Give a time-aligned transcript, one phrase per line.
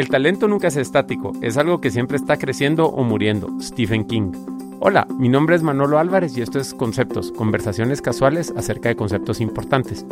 [0.00, 3.50] El talento nunca es estático, es algo que siempre está creciendo o muriendo.
[3.60, 4.32] Stephen King.
[4.78, 9.42] Hola, mi nombre es Manolo Álvarez y esto es Conceptos, conversaciones casuales acerca de conceptos
[9.42, 10.06] importantes.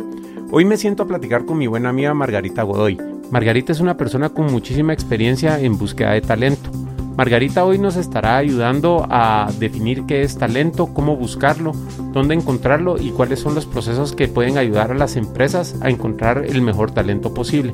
[0.51, 2.99] Hoy me siento a platicar con mi buena amiga Margarita Godoy.
[3.31, 6.69] Margarita es una persona con muchísima experiencia en búsqueda de talento.
[7.17, 11.71] Margarita hoy nos estará ayudando a definir qué es talento, cómo buscarlo,
[12.13, 16.45] dónde encontrarlo y cuáles son los procesos que pueden ayudar a las empresas a encontrar
[16.45, 17.71] el mejor talento posible.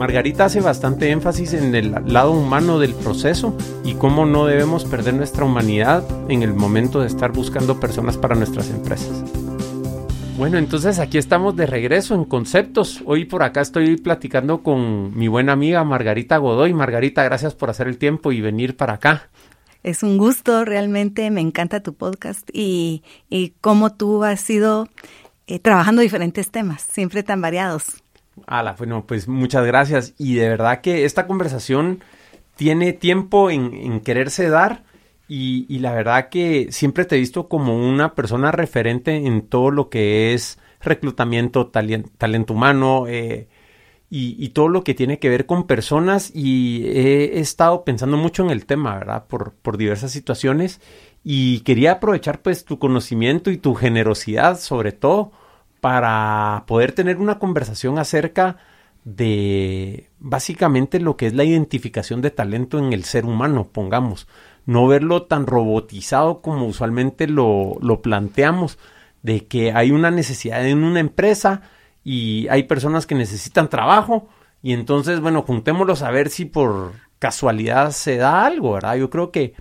[0.00, 5.12] Margarita hace bastante énfasis en el lado humano del proceso y cómo no debemos perder
[5.12, 9.22] nuestra humanidad en el momento de estar buscando personas para nuestras empresas.
[10.38, 13.02] Bueno, entonces aquí estamos de regreso en Conceptos.
[13.04, 16.72] Hoy por acá estoy platicando con mi buena amiga Margarita Godoy.
[16.72, 19.28] Margarita, gracias por hacer el tiempo y venir para acá.
[19.82, 23.02] Es un gusto, realmente me encanta tu podcast y,
[23.60, 24.88] cómo tú has ido
[25.46, 27.99] eh, trabajando diferentes temas, siempre tan variados.
[28.46, 30.14] Ala, bueno, pues muchas gracias.
[30.18, 32.02] Y de verdad que esta conversación
[32.56, 34.84] tiene tiempo en, quererse dar
[35.28, 39.88] y, la verdad que siempre te he visto como una persona referente en todo lo
[39.88, 43.48] que es reclutamiento, talento humano eh,
[44.10, 48.50] y, todo lo que tiene que ver con personas y he, estado pensando mucho en
[48.50, 49.26] el tema, ¿verdad?
[49.26, 50.80] Por, por diversas situaciones
[51.24, 55.32] y quería aprovechar pues tu conocimiento y tu generosidad sobre todo
[55.80, 58.56] para poder tener una conversación acerca
[59.04, 64.28] de básicamente lo que es la identificación de talento en el ser humano, pongamos
[64.66, 68.78] no verlo tan robotizado como usualmente lo, lo planteamos,
[69.22, 71.62] de que hay una necesidad en una empresa
[72.04, 74.28] y hay personas que necesitan trabajo
[74.62, 78.96] y entonces, bueno, juntémoslos a ver si por casualidad se da algo, ¿verdad?
[78.96, 79.54] Yo creo que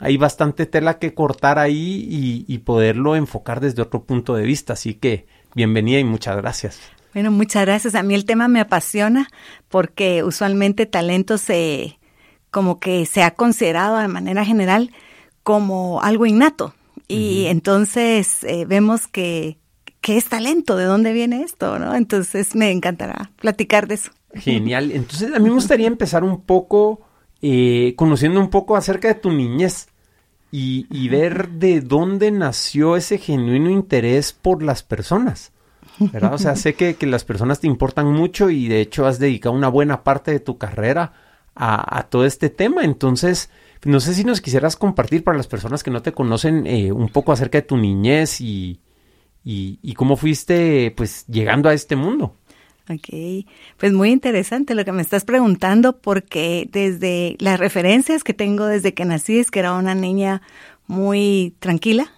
[0.00, 4.74] hay bastante tela que cortar ahí y, y poderlo enfocar desde otro punto de vista,
[4.74, 6.78] así que bienvenida y muchas gracias.
[7.14, 7.94] Bueno, muchas gracias.
[7.94, 9.28] A mí el tema me apasiona
[9.68, 11.98] porque usualmente talento se,
[12.50, 14.92] como que se ha considerado de manera general
[15.42, 16.74] como algo innato.
[17.08, 19.58] Y entonces eh, vemos que,
[20.00, 21.94] que, es talento, de dónde viene esto, ¿no?
[21.94, 24.10] Entonces me encantará platicar de eso.
[24.34, 24.90] Genial.
[24.92, 27.00] Entonces a mí me gustaría empezar un poco
[27.40, 29.88] eh, conociendo un poco acerca de tu niñez
[30.50, 35.52] y, y ver de dónde nació ese genuino interés por las personas.
[35.98, 36.34] ¿verdad?
[36.34, 39.54] O sea, sé que, que, las personas te importan mucho y de hecho has dedicado
[39.54, 41.12] una buena parte de tu carrera
[41.54, 42.84] a, todo este tema.
[42.84, 43.50] Entonces,
[43.84, 47.08] no sé si nos quisieras compartir para las personas que no te conocen eh, un
[47.08, 48.80] poco acerca de tu niñez y,
[49.44, 52.36] y, cómo fuiste pues llegando a este mundo.
[52.88, 53.44] Ok,
[53.78, 58.94] pues muy interesante lo que me estás preguntando porque desde las referencias que tengo desde
[58.94, 60.42] que nací es que era una niña
[60.86, 62.12] muy tranquila.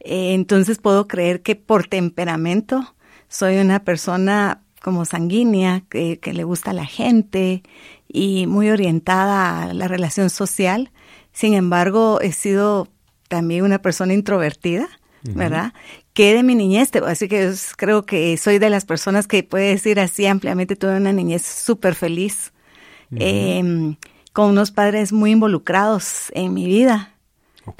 [0.00, 2.96] Eh, entonces puedo creer que por temperamento
[3.28, 7.62] soy una persona como sanguínea, que, que le gusta a la gente,
[8.08, 10.90] y muy orientada a la relación social.
[11.32, 12.88] Sin embargo, he sido
[13.28, 14.88] también una persona introvertida,
[15.22, 15.72] ¿verdad?
[16.16, 20.00] Que de mi niñez, así que creo que soy de las personas que puede decir
[20.00, 22.54] así ampliamente, tuve una niñez súper feliz,
[23.14, 23.96] em,
[24.32, 27.12] con unos padres muy involucrados en mi vida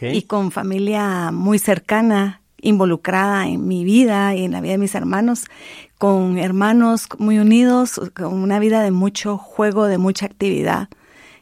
[0.03, 4.95] y con familia muy cercana, involucrada en mi vida y en la vida de mis
[4.95, 5.47] hermanos
[5.99, 10.89] con hermanos muy unidos, con una vida de mucho juego, de mucha actividad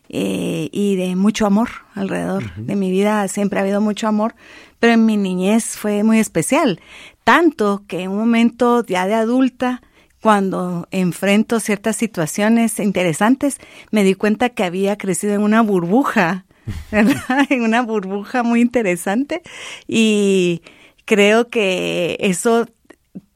[0.09, 2.54] eh, y de mucho amor alrededor.
[2.54, 3.27] De mi vida.
[3.28, 4.34] Siempre ha habido mucho amor,
[4.78, 6.80] pero en mi niñez fue muy especial.
[7.24, 9.82] Tanto que en un momento ya de adulta,
[10.20, 13.58] cuando enfrento ciertas situaciones interesantes,
[13.90, 16.46] me di cuenta que había crecido en una burbuja,
[16.90, 17.46] ¿verdad?
[17.50, 19.42] en una burbuja muy interesante
[19.86, 20.62] y
[21.04, 22.66] creo que eso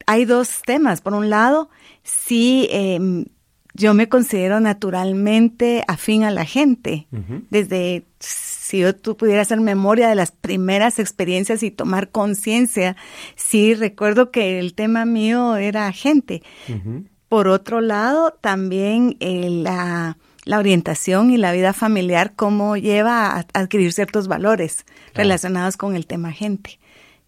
[0.07, 1.01] hay dos temas.
[1.01, 1.69] Por un lado,
[2.03, 3.25] sí, em,
[3.75, 7.07] yo me considero naturalmente afín a la gente.
[7.51, 8.05] Desde,
[8.69, 12.95] si yo tú pudiera hacer memoria de las primeras experiencias y tomar conciencia,
[13.35, 16.43] sí recuerdo que el tema mío era gente.
[17.29, 23.45] Por otro lado, también eh, la, la, orientación y la vida familiar, cómo lleva a
[23.53, 24.85] adquirir ciertos valores
[25.15, 26.77] relacionados con el tema gente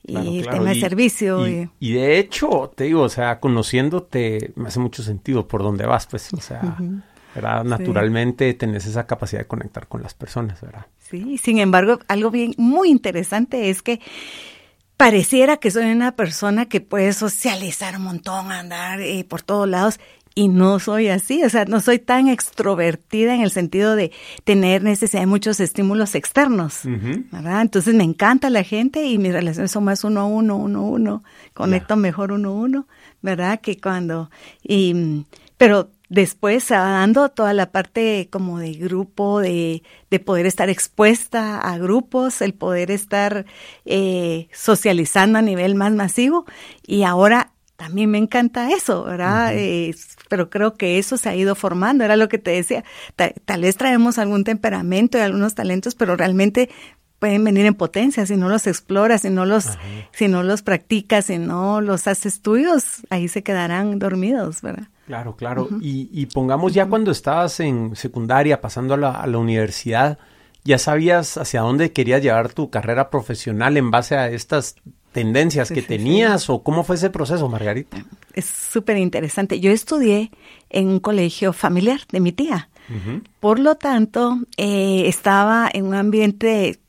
[0.04, 1.48] y el tema de servicio.
[1.48, 6.06] Y, de hecho, te digo, o sea, conociéndote me hace mucho sentido por dónde vas,
[6.06, 6.78] pues, o sea,
[7.34, 7.64] ¿verdad?
[7.64, 10.86] Naturalmente tenés esa capacidad de conectar con las personas, ¿verdad?
[11.12, 14.00] Sí, sin embargo, algo bien muy interesante es que
[14.96, 20.00] pareciera que soy una persona que puede socializar un montón, andar eh, por todos lados
[20.36, 24.12] y no soy así, o sea, no soy tan extrovertida en el sentido de
[24.46, 27.62] tener necesidad de muchos estímulos externos, ¿verdad?
[27.62, 30.84] Entonces me encanta la gente y mis relaciones son más uno a uno, uno a
[30.84, 31.24] uno,
[31.54, 32.88] conecto mejor uno a uno,
[33.22, 33.60] ¿verdad?
[33.60, 34.32] Que cuando,
[34.64, 35.26] y,
[35.58, 40.70] pero después se va dando toda la parte como de grupo, de, de poder estar
[40.70, 43.46] expuesta a grupos, el poder estar
[43.86, 46.46] eh, socializando a nivel más masivo.
[46.86, 49.54] Y ahora también me encanta eso, ¿verdad?
[49.56, 49.96] Eh,
[50.28, 52.84] pero creo que eso se ha ido formando, era lo que te decía,
[53.16, 56.70] tal vez traemos algún temperamento y algunos talentos, pero realmente
[57.20, 58.26] pueden venir en potencia.
[58.26, 59.78] Si no los exploras, si no los,
[60.12, 64.90] si no los practicas, si no los haces tuyos, ahí se quedarán dormidos, ¿verdad?
[65.12, 65.68] Claro, claro.
[65.82, 70.18] y, pongamos ya cuando estabas en secundaria, pasando a la, a la, universidad,
[70.64, 74.76] ¿ya sabías hacia dónde querías llevar tu carrera profesional en base a estas
[75.12, 77.98] tendencias que tenías o cómo fue ese proceso, Margarita?
[78.34, 79.60] Es súper interesante.
[79.60, 80.32] Yo estudié
[80.70, 82.70] en un colegio familiar de mi tía.
[83.42, 86.80] Por lo tanto, eh, estaba en un ambiente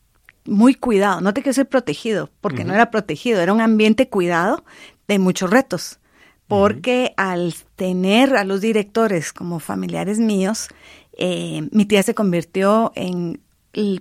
[0.44, 1.20] muy cuidado.
[1.20, 4.64] No te quiero decir protegido, porque no era protegido, era un ambiente cuidado
[5.08, 5.98] de muchos retos.
[6.48, 10.68] Porque al tener a los directores como familiares míos,
[11.16, 13.40] eh, mi tía se convirtió en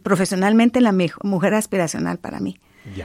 [0.04, 2.60] profesionalmente en la mujer aspiracional para mí.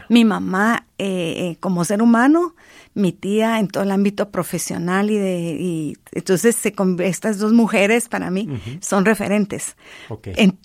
[0.08, 2.54] Mi mamá eh, eh, como ser humano,
[2.94, 8.08] mi tía en todo el ámbito profesional y de y entonces se, estas dos mujeres
[8.08, 8.48] para mí
[8.80, 9.76] son referentes.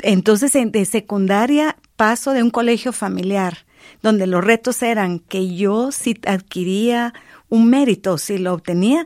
[0.02, 3.66] entonces de secundaria paso de un colegio familiar
[4.02, 7.14] donde los retos eran que yo si adquiría
[7.52, 9.06] un mérito, si lo obtenía,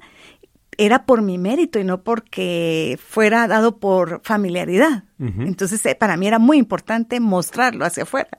[0.77, 5.03] era por mi mérito y no porque fuera dado por familiaridad.
[5.19, 8.29] Entonces, eh, para mí era muy importante mostrarlo hacia afuera.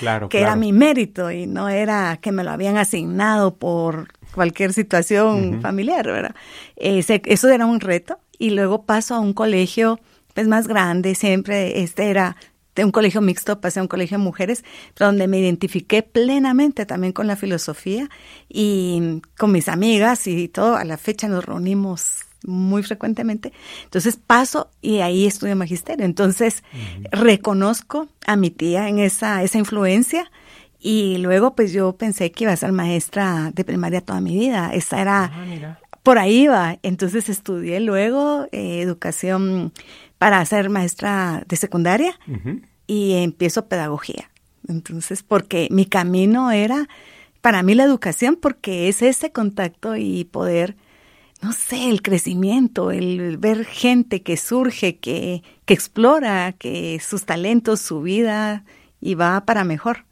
[0.00, 4.72] Claro, que era mi mérito y no era que me lo habían asignado por cualquier
[4.72, 6.34] situación familiar, ¿verdad?
[6.76, 8.18] eso era un reto.
[8.38, 10.00] Y luego paso a un colegio
[10.34, 12.36] pues más grande, siempre este era
[12.74, 14.64] de un colegio mixto pasé a un colegio de mujeres,
[14.96, 18.08] donde me identifiqué plenamente también con la filosofía
[18.48, 20.76] y con mis amigas y todo.
[20.76, 23.52] A la fecha nos reunimos muy frecuentemente.
[23.84, 26.04] Entonces paso y ahí estudio magisterio.
[26.04, 26.62] Entonces
[27.10, 30.30] reconozco a mi tía en esa, esa influencia.
[30.82, 34.70] Y luego, pues yo pensé que iba a ser maestra de primaria toda mi vida.
[34.72, 36.78] Esa era, ah, por ahí iba.
[36.82, 39.72] Entonces estudié luego eh, educación
[40.20, 42.20] para ser maestra de secundaria
[42.86, 44.30] y empiezo pedagogía.
[44.68, 46.90] Entonces, porque mi camino era,
[47.40, 50.76] para mí la educación, porque es ese contacto y poder,
[51.40, 57.80] no sé, el crecimiento, el ver gente que surge, que, que explora, que sus talentos,
[57.80, 58.64] su vida,
[59.00, 60.04] y va para mejor.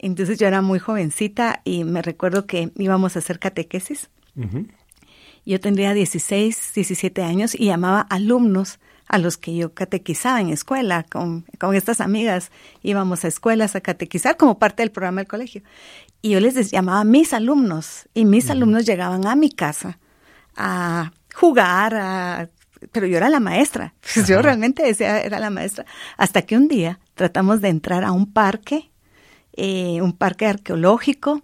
[0.00, 4.10] Entonces yo era muy jovencita y me recuerdo que íbamos a hacer catequesis.
[5.46, 8.80] Yo tendría 16, 17 años y llamaba alumnos
[9.10, 12.52] a los que yo catequizaba en escuela, con, con estas amigas.
[12.84, 15.62] Íbamos a escuelas a catequizar como parte del programa del colegio.
[16.22, 19.98] Y yo les llamaba a mis alumnos y mis alumnos llegaban a mi casa
[20.56, 22.50] a jugar, a,
[22.92, 23.94] pero yo era la maestra,
[24.28, 25.86] yo realmente decía era la maestra,
[26.16, 28.92] hasta que un día tratamos de entrar a un parque,
[29.54, 31.42] eh, un parque arqueológico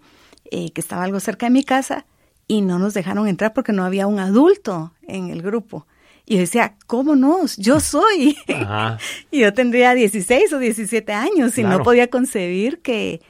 [0.51, 2.05] eh, que estaba algo cerca de mi casa
[2.47, 5.85] y no nos dejaron entrar porque no había un adulto en el grupo.
[6.29, 7.39] Y yo decía, ¿cómo no?
[7.57, 8.37] Yo soy.
[9.31, 13.21] y yo tendría 16 o 17 años y no podía concebir que...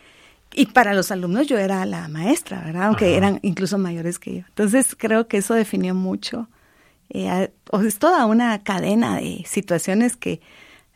[0.54, 2.88] Y para los alumnos yo era la maestra, ¿verdad?
[2.88, 4.44] Aunque eran incluso mayores que yo.
[4.48, 6.50] Entonces creo que eso definió mucho.
[7.10, 7.52] Eh,
[7.86, 10.42] es toda una cadena de situaciones que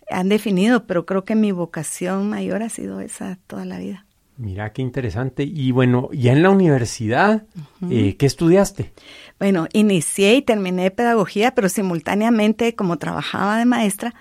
[0.10, 4.08] han definido, pero creo que mi vocación mayor ha sido esa toda la vida.
[4.42, 5.44] Mira, qué interesante.
[5.44, 7.44] Y bueno, ya en la universidad,
[7.92, 8.92] eh, ¿qué estudiaste?
[9.38, 14.16] Bueno, inicié y terminé pedagogía, pero simultáneamente, como trabajaba de maestra,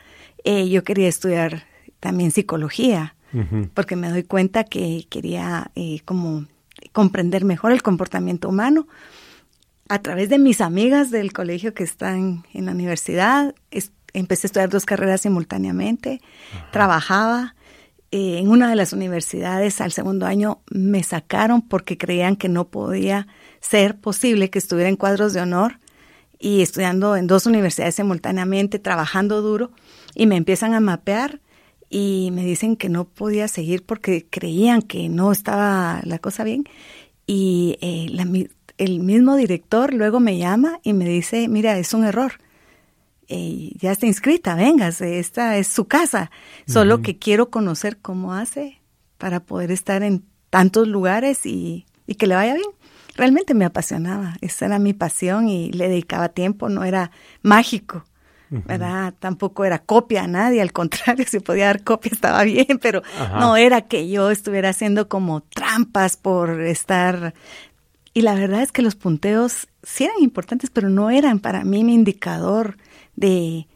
[0.45, 1.65] eh, yo quería estudiar
[2.01, 3.15] también psicología,
[3.73, 6.45] porque me doy cuenta que quería eh, como
[6.93, 8.89] comprender mejor el comportamiento humano.
[9.89, 13.55] A través de mis amigas del colegio que están en la universidad,
[14.13, 16.21] empecé a estudiar dos carreras simultáneamente,
[16.73, 17.55] trabajaba
[18.13, 22.69] eh, en una de las universidades al segundo año me sacaron porque creían que no
[22.69, 23.29] podía
[23.61, 25.79] ser posible que estuviera en cuadros de honor
[26.41, 29.71] y estudiando en dos universidades simultáneamente, trabajando duro,
[30.15, 31.41] y me empiezan a mapear
[31.89, 36.65] y me dicen que no podía seguir porque creían que no estaba la cosa bien.
[37.27, 38.49] Y eh,
[38.79, 42.33] el mismo director luego me llama y me dice, mira, es un error
[43.33, 46.33] eh, ya está inscrita, vengas, esta es su casa,
[46.67, 48.81] solo que quiero conocer cómo hace
[49.19, 51.87] para poder estar en tantos lugares y,
[52.19, 52.67] que le vaya bien.
[53.15, 58.05] Realmente me apasionaba, esa era mi pasión y le dedicaba tiempo, no era mágico.
[58.53, 59.15] ¿verdad?
[59.21, 63.01] Tampoco era copia a nadie, al contrario, si podía dar copia estaba bien, pero
[63.39, 67.33] no era que yo estuviera haciendo como trampas por estar
[68.13, 71.85] y la verdad es que los punteos sí eran importantes, pero no eran para mí
[71.85, 72.77] mi indicador
[73.21, 73.67] de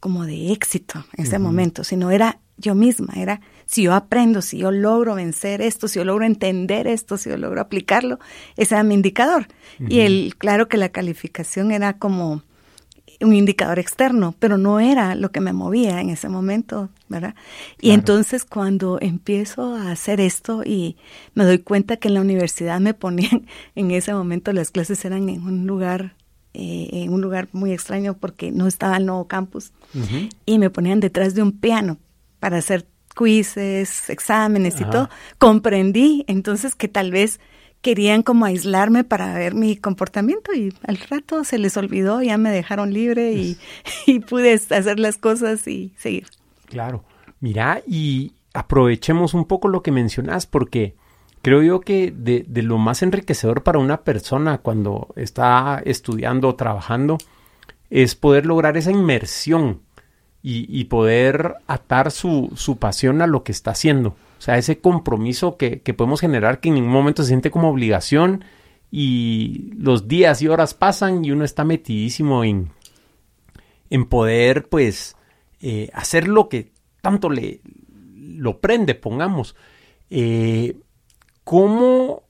[0.00, 4.58] como de éxito en ese momento, sino era yo misma, era si yo aprendo, si
[4.58, 8.18] yo logro vencer esto, si yo logro entender esto, si yo logro aplicarlo,
[8.56, 9.48] ese era mi indicador.
[9.78, 12.42] Y el, claro que la calificación era como
[13.20, 17.34] un indicador externo, pero no era lo que me movía en ese momento, ¿verdad?
[17.80, 20.96] Y entonces cuando empiezo a hacer esto y
[21.34, 25.28] me doy cuenta que en la universidad me ponían, en ese momento las clases eran
[25.28, 26.14] en un lugar,
[26.58, 29.72] eh, en un lugar muy extraño porque no estaba el nuevo campus,
[30.44, 31.98] y me ponían detrás de un piano
[32.40, 32.84] para hacer
[33.16, 37.38] quizzes, exámenes y todo, comprendí entonces que tal vez
[37.80, 42.50] querían como aislarme para ver mi comportamiento y al rato se les olvidó, ya me
[42.50, 43.56] dejaron libre y,
[44.28, 46.26] pude hacer las cosas y seguir.
[46.66, 47.04] Claro,
[47.40, 50.96] mira, y aprovechemos un poco lo que mencionas porque
[51.48, 56.56] creo yo que de, de lo más enriquecedor para una persona cuando está estudiando o
[56.56, 57.16] trabajando
[57.88, 59.80] es poder lograr esa inmersión
[60.42, 64.10] y, poder atar su, su pasión a lo que está haciendo.
[64.10, 68.44] O sea, ese compromiso que, podemos generar que en ningún momento se siente como obligación
[68.90, 72.70] y los días y horas pasan y uno está metidísimo en,
[73.88, 75.16] en poder, pues,
[75.62, 77.60] eh, hacer lo que tanto le
[78.16, 79.56] lo prende, pongamos.
[80.10, 80.76] Eh,
[81.48, 82.24] ¿Cómo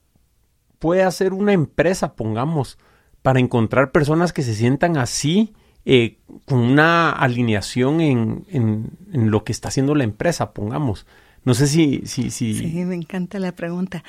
[0.79, 2.79] puede hacer una empresa, pongamos,
[3.21, 9.43] para encontrar personas que se sientan así, eh, con una alineación en, en, en, lo
[9.43, 11.05] que está haciendo la empresa, pongamos?
[11.43, 12.55] No sé si, si, si...
[12.55, 14.05] Sí, me encanta la pregunta.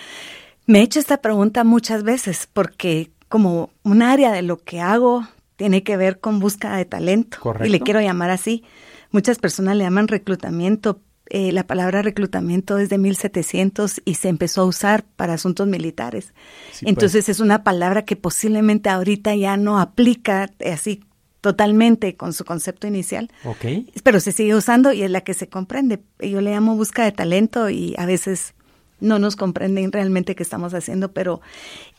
[0.67, 5.27] Me he hecho esta pregunta muchas veces porque como un área de lo que hago
[5.55, 7.39] tiene que ver con búsqueda de talento.
[7.41, 7.65] Correcto.
[7.65, 8.63] Y le quiero llamar así.
[9.09, 11.01] Muchas personas le llaman reclutamiento.
[11.29, 16.33] Eh, la palabra reclutamiento es de 1700 y se empezó a usar para asuntos militares.
[16.69, 16.83] Pues.
[16.83, 21.03] Entonces es una palabra que posiblemente ahorita ya no aplica así
[21.41, 23.31] totalmente con su concepto inicial.
[23.43, 23.91] Okay.
[24.03, 26.01] Pero se sigue usando y es la que se comprende.
[26.19, 28.53] Yo le llamo busca de talento y a veces
[29.00, 31.41] no nos comprenden realmente qué estamos haciendo, pero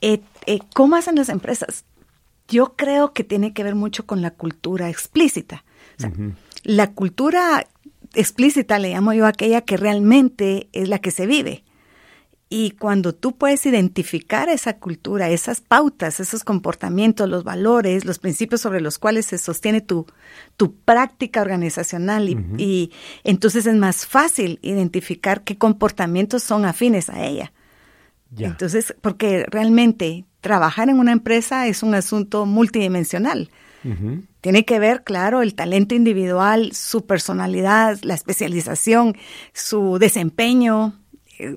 [0.00, 1.84] eh, eh, ¿cómo hacen las empresas?
[2.48, 5.64] Yo creo que tiene que ver mucho con la cultura explícita.
[6.64, 7.66] La cultura
[8.14, 11.64] explícita le llamo yo aquella que realmente es la que se vive.
[12.52, 18.60] Y cuando tú puedes identificar esa cultura, esas pautas, esos comportamientos, los valores, los principios
[18.60, 20.06] sobre los cuales se sostiene tu,
[20.56, 22.90] tu práctica organizacional, y,
[23.22, 27.52] entonces es más fácil identificar qué comportamientos son afines a ella.
[28.36, 33.48] Entonces, porque realmente trabajar en una empresa es un asunto multidimensional.
[34.40, 39.16] Tiene que ver, claro, el talento individual, su personalidad, la especialización,
[39.52, 40.94] su desempeño,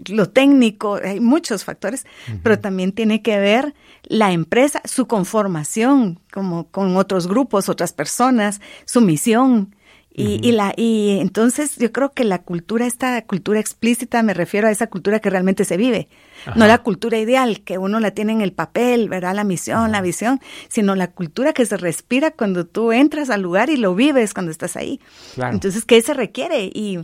[0.08, 2.06] lo técnico, hay muchos factores,
[2.42, 8.62] pero también tiene que ver la empresa, su conformación como con otros grupos, otras personas,
[8.86, 9.76] su misión.
[10.16, 14.68] Y, y, la, y entonces yo creo que la cultura, esta cultura explícita, me refiero
[14.68, 16.08] a esa cultura que realmente se vive,
[16.56, 19.34] no la cultura ideal que uno la tiene en el papel, ¿verdad?
[19.34, 23.72] La misión, la visión, sino la cultura que se respira cuando tú entras al lugar
[23.72, 25.00] y lo vives cuando estás ahí.
[25.38, 26.66] Entonces, ¿qué se requiere?
[26.66, 27.00] Y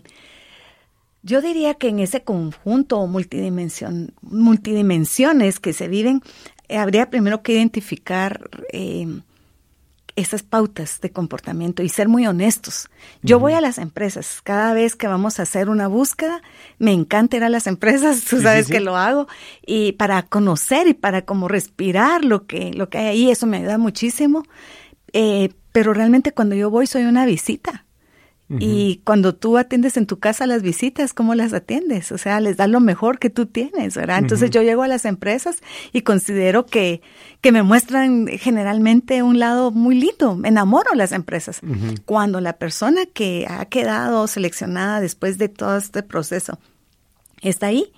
[1.24, 6.22] yo diría que en ese conjunto multidimensión, multidimensiones que se viven,
[6.68, 9.08] eh, habría primero que identificar eh,
[10.20, 12.90] esas pautas de comportamiento y ser muy honestos.
[13.22, 16.42] Yo voy a las empresas, cada vez que vamos a hacer una búsqueda,
[16.78, 19.28] me encanta ir a las empresas, tú sabes que lo hago,
[19.66, 23.58] y para conocer y para como respirar lo que, lo que hay ahí, eso me
[23.58, 24.44] ayuda muchísimo.
[25.14, 27.86] Eh, pero realmente cuando yo voy soy una visita.
[28.58, 32.12] Y cuando tú atiendes en tu casa las visitas, ¿cómo las atiendes?
[32.12, 34.18] O sea, les das lo mejor que tú tienes, ¿verdad?
[34.18, 35.58] Entonces yo llego a las empresas
[35.94, 37.02] y considero que,
[37.42, 40.36] que me muestran generalmente un lado muy lindo.
[40.36, 41.62] Me enamoro las empresas.
[42.06, 46.58] Cuando la persona que ha quedado seleccionada después de todo este proceso
[47.42, 47.94] está ahí,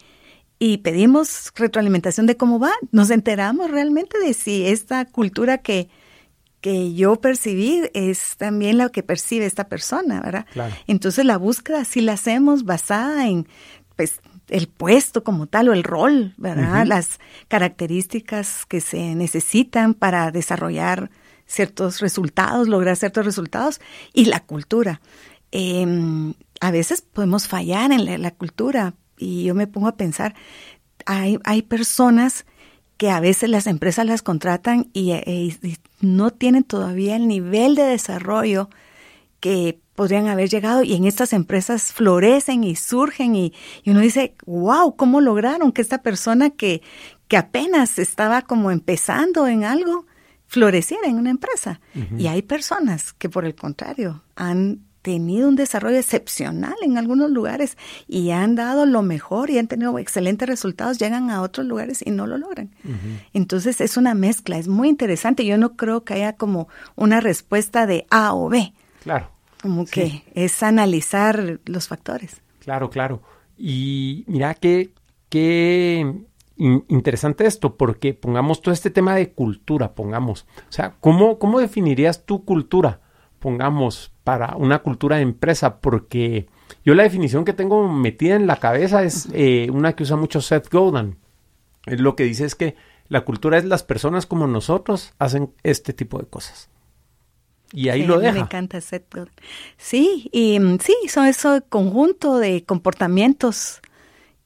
[0.64, 5.90] y pedimos retroalimentación de cómo va, nos enteramos realmente de si esta cultura que,
[6.62, 10.46] que yo percibí es también lo que percibe esta persona, ¿verdad?
[10.88, 13.48] Entonces la búsqueda sí la hacemos basada en
[13.96, 16.86] pues el puesto como tal o el rol, ¿verdad?
[16.86, 21.10] Las características que se necesitan para desarrollar
[21.48, 23.82] ciertos resultados, lograr ciertos resultados
[24.14, 25.02] y la cultura.
[25.52, 30.36] Em, a veces podemos fallar en la, cultura y yo me pongo a pensar,
[31.06, 32.46] hay, hay personas
[33.02, 35.12] que a veces las empresas las contratan y,
[36.02, 38.70] no tienen todavía el nivel de desarrollo
[39.40, 43.54] que podrían haber llegado y en estas empresas florecen y surgen y,
[43.88, 46.84] uno dice, wow, ¿cómo lograron que esta persona que,
[47.28, 50.06] que apenas estaba como empezando en algo
[50.46, 51.82] floreciera en una empresa?
[52.20, 57.78] Y hay personas que por el contrario han tenido un desarrollo excepcional en algunos lugares
[58.08, 62.12] y han dado lo mejor y han tenido excelentes resultados, llegan a otros lugares y
[62.12, 62.70] no lo logran.
[63.34, 65.46] Entonces es una mezcla, es muy interesante.
[65.46, 68.74] Yo no creo que haya como una respuesta de A o B.
[69.04, 69.32] Claro.
[69.62, 72.42] Como que es analizar los factores.
[72.60, 73.22] Claro, claro.
[73.58, 74.94] Y mira qué,
[75.30, 76.26] qué
[76.58, 80.46] interesante esto, porque pongamos todo este tema de cultura, pongamos.
[80.70, 83.02] O sea, ¿cómo, cómo definirías tu cultura?
[83.40, 86.48] Pongamos para una cultura de empresa, porque
[86.86, 90.42] yo la definición que tengo metida en la cabeza es eh, una que usa mucho
[90.42, 91.18] Seth Godin.
[91.86, 92.76] lo que dice es que
[93.08, 96.70] la cultura es las personas como nosotros hacen este tipo de cosas.
[97.74, 98.34] Y ahí lo deja.
[98.34, 99.32] Me encanta Seth Godin.
[99.78, 103.82] Sí, y mm, sí, son ese conjunto de comportamientos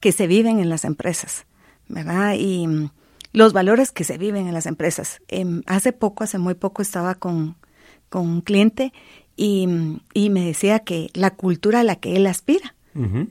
[0.00, 1.46] que se viven en las empresas,
[1.88, 2.34] ¿verdad?
[2.38, 2.90] Y mm,
[3.32, 5.20] los valores que se viven en las empresas.
[5.28, 7.56] Em, hace poco, hace muy poco, estaba con,
[8.08, 8.92] con un cliente
[9.36, 12.74] y, me decía que la cultura a la que él aspira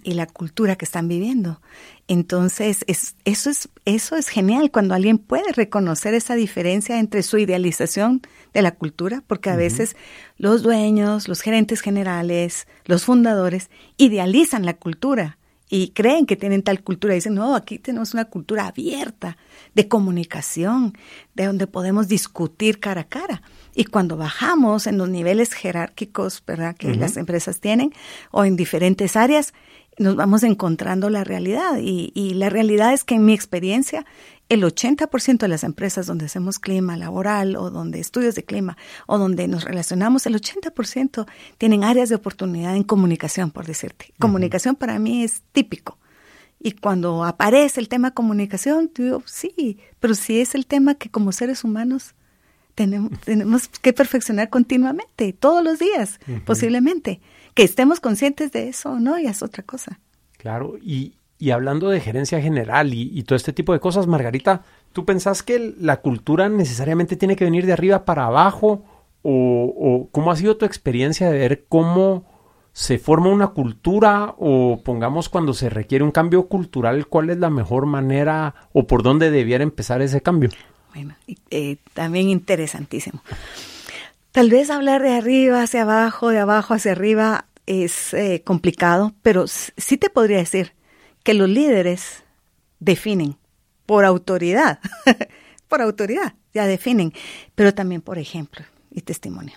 [0.04, 1.60] y la cultura que están viviendo.
[2.08, 7.40] Entonces, es, eso, es, eso es genial cuando alguien puede reconocer esa diferencia entre su
[7.40, 8.22] idealización
[8.54, 9.96] de la cultura, porque a veces
[10.38, 16.84] los dueños, los gerentes generales, los fundadores idealizan la cultura y creen que tienen tal
[16.84, 17.14] cultura.
[17.14, 19.38] Dicen, no, aquí tenemos una cultura abierta
[19.74, 20.94] de comunicación,
[21.34, 23.42] de donde podemos discutir cara a cara.
[23.74, 27.94] Y cuando bajamos en los niveles jerárquicos, ¿verdad?, que las empresas tienen,
[28.32, 29.54] o en diferentes áreas,
[29.98, 31.80] nos vamos encontrando la realidad.
[31.82, 34.06] Y, y la realidad es que en mi experiencia,
[34.50, 39.18] el 80% de las empresas donde hacemos clima laboral o donde estudios de clima o
[39.18, 41.26] donde nos relacionamos, el 80%
[41.58, 44.14] tienen áreas de oportunidad en comunicación, por decirte.
[44.20, 45.98] Comunicación para mí es típico.
[46.60, 51.32] Y cuando aparece el tema comunicación, digo, sí, pero sí es el tema que como
[51.32, 52.16] seres humanos
[52.76, 57.22] tenemos, tenemos que perfeccionar continuamente, todos los días, posiblemente.
[57.56, 60.00] Que estemos conscientes de eso no, ya es otra cosa.
[60.38, 64.64] Claro, y, y hablando de gerencia general y, todo este tipo de cosas, Margarita,
[64.94, 68.84] ¿tú pensás que la cultura necesariamente tiene que venir de arriba para abajo?
[69.22, 72.26] ¿O, o cómo ha sido tu experiencia de ver cómo
[72.74, 74.36] se forma una cultura?
[74.38, 79.02] O pongamos cuando se requiere un cambio cultural, ¿cuál es la mejor manera o por
[79.02, 80.52] dónde debiera empezar ese cambio?
[80.94, 81.16] Bueno,
[81.50, 83.22] eh, también interesantísimo.
[84.36, 89.46] Tal vez hablar de arriba hacia abajo, de abajo hacia arriba es eh, complicado, pero
[89.48, 90.74] sí te podría decir
[91.24, 92.26] que los líderes
[92.82, 93.38] definen
[93.86, 94.82] por autoridad,
[95.70, 97.14] por autoridad, ya definen,
[97.56, 99.56] pero también por ejemplo y testimonio.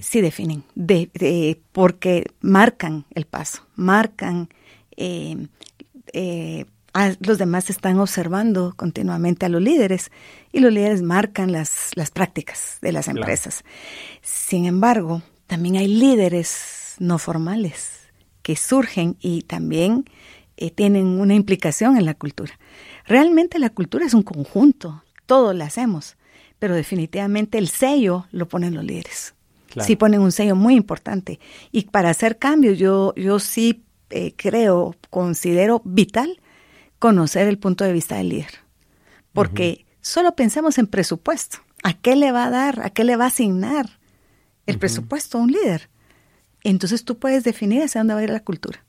[0.00, 4.48] Sí definen, de, porque marcan el paso, marcan
[4.96, 5.48] eh,
[7.20, 10.10] los demás están observando continuamente a los líderes
[10.52, 13.64] y los líderes marcan las, las prácticas de las empresas.
[14.22, 18.08] Sin embargo, también hay líderes no formales
[18.42, 20.04] que surgen y también
[20.56, 22.58] eh, tienen una implicación en la cultura.
[23.06, 26.16] Realmente la cultura es un conjunto, todos la hacemos,
[26.58, 29.34] pero definitivamente el sello lo ponen los líderes.
[29.80, 31.38] Sí ponen un sello muy importante.
[31.70, 36.40] Y para hacer cambios, yo, yo sí eh, creo, considero vital
[36.98, 38.60] conocer el punto de vista del líder.
[39.32, 41.58] Porque solo pensemos en presupuesto.
[41.82, 42.80] ¿A qué le va a dar?
[42.84, 43.98] ¿A qué le va a asignar
[44.66, 45.90] el presupuesto a un líder?
[46.64, 48.84] Entonces tú puedes definir hacia dónde va a ir la cultura.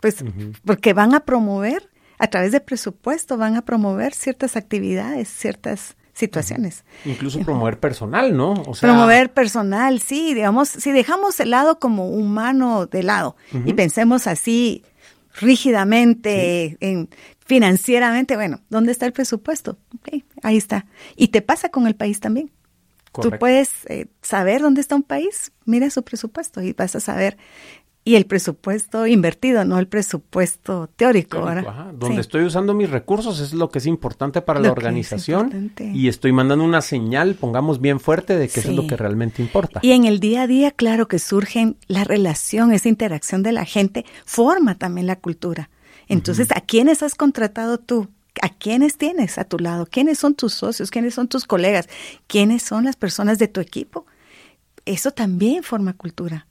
[0.00, 0.24] Pues
[0.64, 6.84] porque van a promover, a través del presupuesto, van a promover ciertas actividades, ciertas situaciones.
[7.04, 8.54] Incluso promover personal, ¿no?
[8.66, 8.88] O sea...
[8.88, 14.82] Promover personal, sí, digamos, si dejamos el lado como humano de lado y pensemos así
[15.40, 17.08] rígidamente, en,
[17.44, 19.78] financieramente, bueno, ¿dónde está el presupuesto?
[20.42, 20.86] ahí está.
[21.16, 22.50] Y te pasa con el país también.
[23.22, 27.38] Tú puedes eh, saber dónde está un país, mira su presupuesto y vas a saber
[28.06, 31.44] y el presupuesto invertido, no el presupuesto teórico.
[31.92, 36.30] Donde estoy usando mis recursos es lo que es importante para la organización y estoy
[36.30, 39.80] mandando una señal, pongamos bien fuerte, de que eso es lo que realmente importa.
[39.82, 43.64] Y en el día a día, claro que surgen la relación, esa interacción de la
[43.64, 45.68] gente, forma también la cultura.
[46.06, 48.06] Entonces, ¿a quiénes has contratado tú?
[48.40, 49.84] ¿A quiénes tienes a tu lado?
[49.84, 50.92] ¿Quiénes son tus socios?
[50.92, 51.88] ¿Quiénes son tus colegas?
[52.28, 54.06] ¿Quiénes son las personas de tu equipo?
[54.84, 56.46] Eso también forma cultura.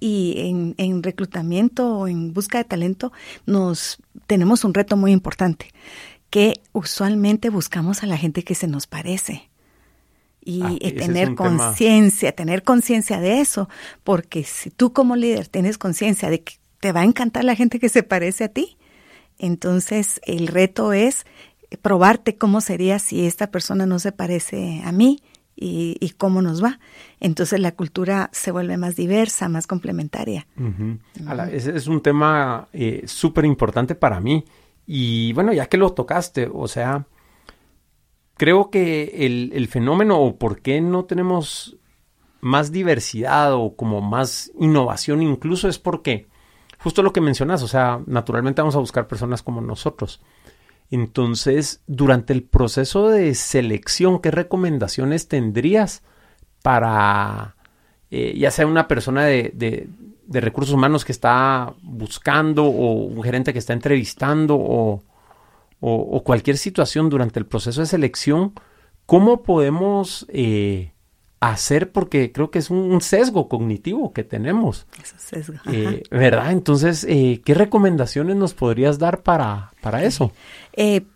[0.00, 3.12] Y en, en, reclutamiento o en busca de talento
[3.46, 5.68] nos tenemos un reto muy importante,
[6.30, 9.48] que usualmente buscamos a la gente que se nos parece.
[10.44, 13.68] y ah, tener conciencia, tener conciencia de eso,
[14.02, 17.78] porque si tú como líder tienes conciencia de que te va a encantar la gente
[17.78, 18.76] que se parece a ti,
[19.38, 21.26] entonces el reto es
[21.80, 25.22] probarte cómo sería si esta persona no se parece a mí
[25.56, 26.78] y, cómo nos va.
[27.20, 30.46] Entonces la cultura se vuelve más diversa, más complementaria.
[31.50, 34.44] ese es un tema eh, súper importante para mí.
[34.86, 37.06] Y bueno, ya que lo tocaste, o sea,
[38.36, 41.76] creo que el, fenómeno o por qué no tenemos
[42.40, 46.26] más diversidad o como más innovación incluso es porque
[46.78, 50.20] justo lo que mencionas, o sea, naturalmente vamos a buscar personas como nosotros.
[50.92, 56.02] Entonces, durante el proceso de selección, ¿qué recomendaciones tendrías
[56.62, 57.56] para,
[58.10, 63.54] eh, ya sea una persona de, de, recursos humanos que está buscando o un gerente
[63.54, 65.02] que está entrevistando o,
[66.24, 68.52] cualquier situación durante el proceso de selección,
[69.06, 70.91] ¿cómo podemos eh,
[71.50, 71.90] hacer?
[71.92, 74.86] Porque creo que es un, sesgo cognitivo que tenemos.
[75.02, 75.58] Es sesgo.
[75.70, 76.52] Eh, ¿Verdad?
[76.52, 80.32] Entonces, eh, ¿qué recomendaciones nos podrías dar para, para eso?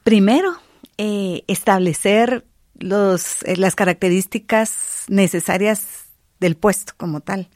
[0.04, 0.52] primero,
[0.98, 2.44] establecer
[2.78, 6.06] los, las características necesarias
[6.40, 7.48] del puesto como tal.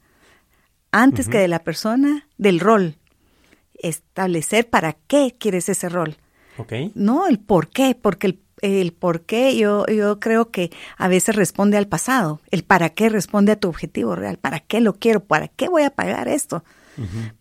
[0.93, 2.97] Antes que de la persona, del rol.
[3.75, 6.17] Establecer para qué quieres ese rol.
[6.95, 11.37] No, el por qué, porque el, el por qué yo, yo creo que a veces
[11.37, 15.21] responde al pasado, el para qué responde a tu objetivo real, para qué lo quiero,
[15.21, 16.65] para qué voy a pagar esto.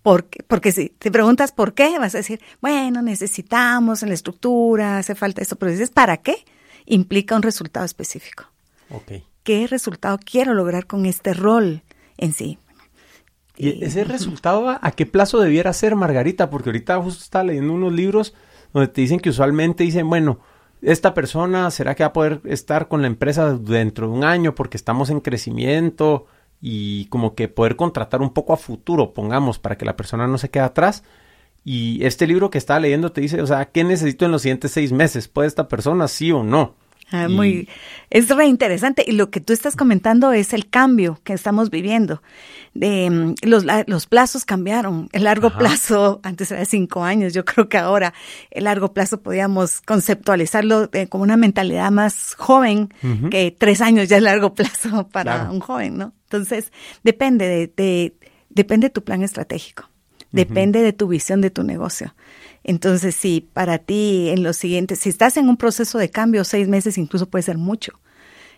[0.03, 4.99] porque, porque si te preguntas por qué, vas a decir, bueno, necesitamos en la estructura,
[4.99, 6.45] hace falta esto, pero dices, ¿para qué?
[6.85, 8.45] Implica un resultado específico.
[9.43, 11.83] ¿Qué resultado quiero lograr con este rol
[12.17, 12.57] en sí?
[13.57, 16.49] ¿Y ese resultado a qué plazo debiera ser, Margarita?
[16.49, 18.33] Porque ahorita justo estaba leyendo unos libros
[18.73, 20.39] donde te dicen que usualmente dicen, bueno,
[20.81, 24.55] esta persona será que va a poder estar con la empresa dentro de un año
[24.55, 26.25] porque estamos en crecimiento
[26.61, 30.37] y como que poder contratar un poco a futuro, pongamos, para que la persona no
[30.37, 31.03] se quede atrás.
[31.65, 34.71] Y este libro que estaba leyendo te dice, o sea, ¿qué necesito en los siguientes
[34.71, 35.27] seis meses?
[35.27, 36.75] ¿Puede esta persona sí o no?
[37.11, 37.67] Ah, muy,
[38.09, 39.03] es re interesante.
[39.07, 42.21] Y lo que tú estás comentando es el cambio que estamos viviendo.
[42.73, 45.09] De, mm, los, los plazos cambiaron.
[45.11, 48.13] El largo plazo, antes era cinco años, yo creo que ahora
[48.51, 52.93] el largo plazo podíamos conceptualizarlo como una mentalidad más joven,
[53.31, 56.13] que tres años ya es largo plazo para un joven, ¿no?
[56.25, 56.71] Entonces,
[57.03, 58.13] depende de, de,
[58.49, 59.89] depende de tu plan estratégico.
[60.31, 62.13] Depende de tu visión de tu negocio.
[62.69, 66.67] Entonces, si para ti en los siguientes, si estás en un proceso de cambio, seis
[66.67, 67.99] meses incluso puede ser mucho.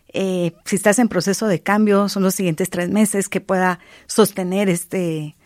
[0.09, 4.67] Eh, si estás en proceso de cambio, son los siguientes tres meses que pueda sostener
[4.67, 5.37] este,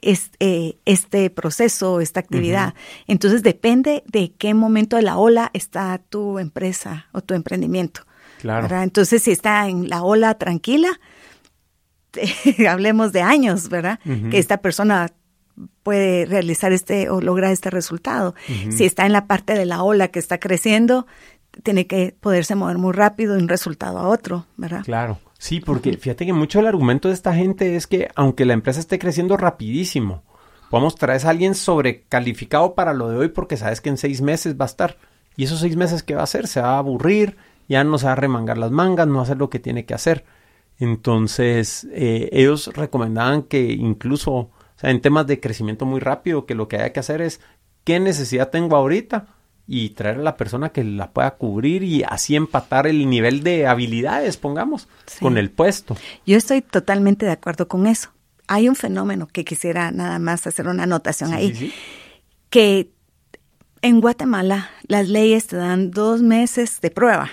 [0.00, 2.74] este, este proceso, esta actividad.
[3.08, 8.02] Entonces, depende de qué momento de la ola está tu empresa o tu emprendimiento.
[8.40, 8.80] Claro.
[8.80, 11.00] Entonces, si está en la ola tranquila,
[12.68, 13.98] hablemos de años, ¿verdad?
[14.30, 15.10] Que esta persona
[15.82, 18.34] puede realizar este o lograr este resultado.
[18.70, 21.06] Si está en la parte de la ola que está creciendo,
[21.62, 24.82] tiene que poderse mover muy rápido de un resultado a otro, ¿verdad?
[24.84, 25.18] Claro.
[25.38, 28.80] Sí, porque fíjate que mucho el argumento de esta gente es que aunque la empresa
[28.80, 30.22] esté creciendo rapidísimo,
[30.68, 34.56] podemos traer a alguien sobrecalificado para lo de hoy porque sabes que en seis meses
[34.58, 34.96] va a estar.
[35.36, 36.48] Y esos seis meses, ¿qué va a hacer?
[36.48, 37.36] Se va a aburrir,
[37.68, 39.84] ya no se va a remangar las mangas, no va a hacer lo que tiene
[39.86, 40.24] que hacer.
[40.80, 46.54] Entonces, eh, ellos recomendaban que incluso o sea, en temas de crecimiento muy rápido, que
[46.54, 47.40] lo que hay que hacer es
[47.82, 49.26] qué necesidad tengo ahorita
[49.66, 53.66] y traer a la persona que la pueda cubrir y así empatar el nivel de
[53.66, 54.86] habilidades, pongamos,
[55.20, 55.96] con el puesto.
[56.24, 58.10] Yo estoy totalmente de acuerdo con eso.
[58.46, 61.72] Hay un fenómeno que quisiera nada más hacer una anotación ahí,
[62.48, 62.92] que
[63.82, 67.30] en Guatemala las leyes te dan dos meses de prueba.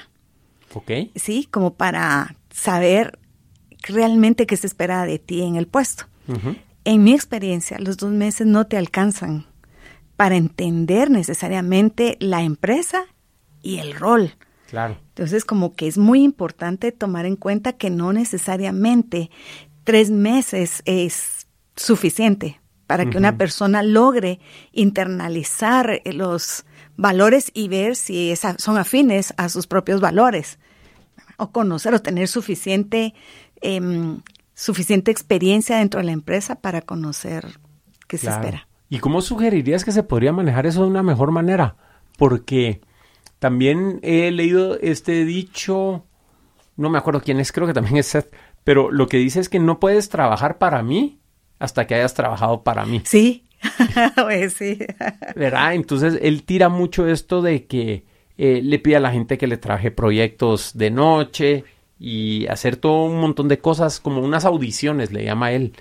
[0.74, 0.92] Ok.
[1.14, 3.20] Sí, como para saber
[3.84, 6.06] realmente qué se espera de ti en el puesto
[6.86, 9.46] en mi experiencia, los dos meses no te alcanzan
[10.16, 13.06] para entender necesariamente la empresa
[13.62, 14.36] y el rol.
[14.70, 14.98] Claro.
[15.10, 19.30] Entonces, como que es muy importante tomar en cuenta que no necesariamente
[19.84, 24.40] tres meses es suficiente para que una persona logre
[24.72, 26.66] internalizar los
[26.98, 30.60] valores y ver si son afines a sus propios valores
[31.38, 33.14] o conocer o tener suficiente
[33.62, 34.22] em,
[34.56, 37.60] suficiente experiencia dentro de la empresa para conocer
[38.08, 38.68] qué se espera.
[38.90, 41.76] ¿Y cómo sugerirías que se podría manejar eso de una mejor manera?
[42.18, 42.82] Porque
[43.40, 46.06] también he leído este dicho,
[46.78, 49.50] no me acuerdo quién es, creo que también es Seth, pero lo que dice es
[49.50, 51.20] que no puedes trabajar para mí
[51.60, 53.02] hasta que hayas trabajado para mí.
[53.06, 53.48] Sí,
[54.16, 54.80] pues sí.
[55.36, 55.74] ¿Verdad?
[55.74, 58.06] Entonces él tira mucho esto de que
[58.38, 61.64] eh, le pide a la gente que le traje proyectos de noche
[62.00, 65.74] y hacer todo un montón de cosas, como unas audiciones, le llama él,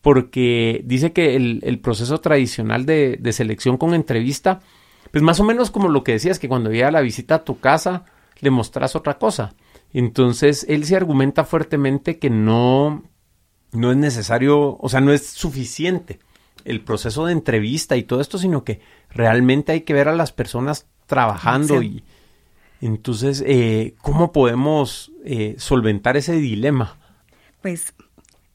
[0.00, 4.60] porque dice que el, proceso tradicional de, de, selección con entrevista,
[5.10, 7.58] pues más o menos como lo que decías, que cuando llega la visita a tu
[7.58, 8.04] casa,
[8.40, 9.54] le mostras otra cosa.
[9.92, 13.04] Entonces, él se argumenta fuertemente que no,
[13.72, 16.18] no es necesario, o sea, no es suficiente
[16.64, 20.32] el proceso de entrevista y todo esto, sino que realmente hay que ver a las
[20.32, 22.02] personas trabajando y
[22.86, 26.98] entonces, eh, ¿cómo podemos eh, solventar ese dilema?
[27.62, 27.94] Pues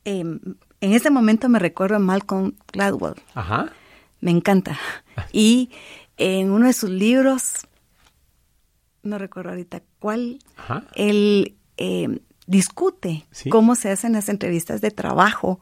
[0.05, 0.39] em,
[0.81, 3.15] en este momento me recuerdo a Malcolm Gladwell.
[3.33, 3.71] Ajá.
[4.21, 4.77] Me encanta.
[5.31, 5.71] Y
[6.17, 7.67] en uno de sus libros,
[9.01, 10.39] no recuerdo ahorita cuál,
[10.95, 15.59] él em, discute cómo se hacen las entrevistas de trabajo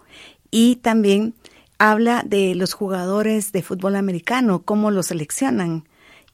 [0.52, 1.36] y también
[1.80, 5.87] habla de los jugadores de fútbol americano, cómo los seleccionan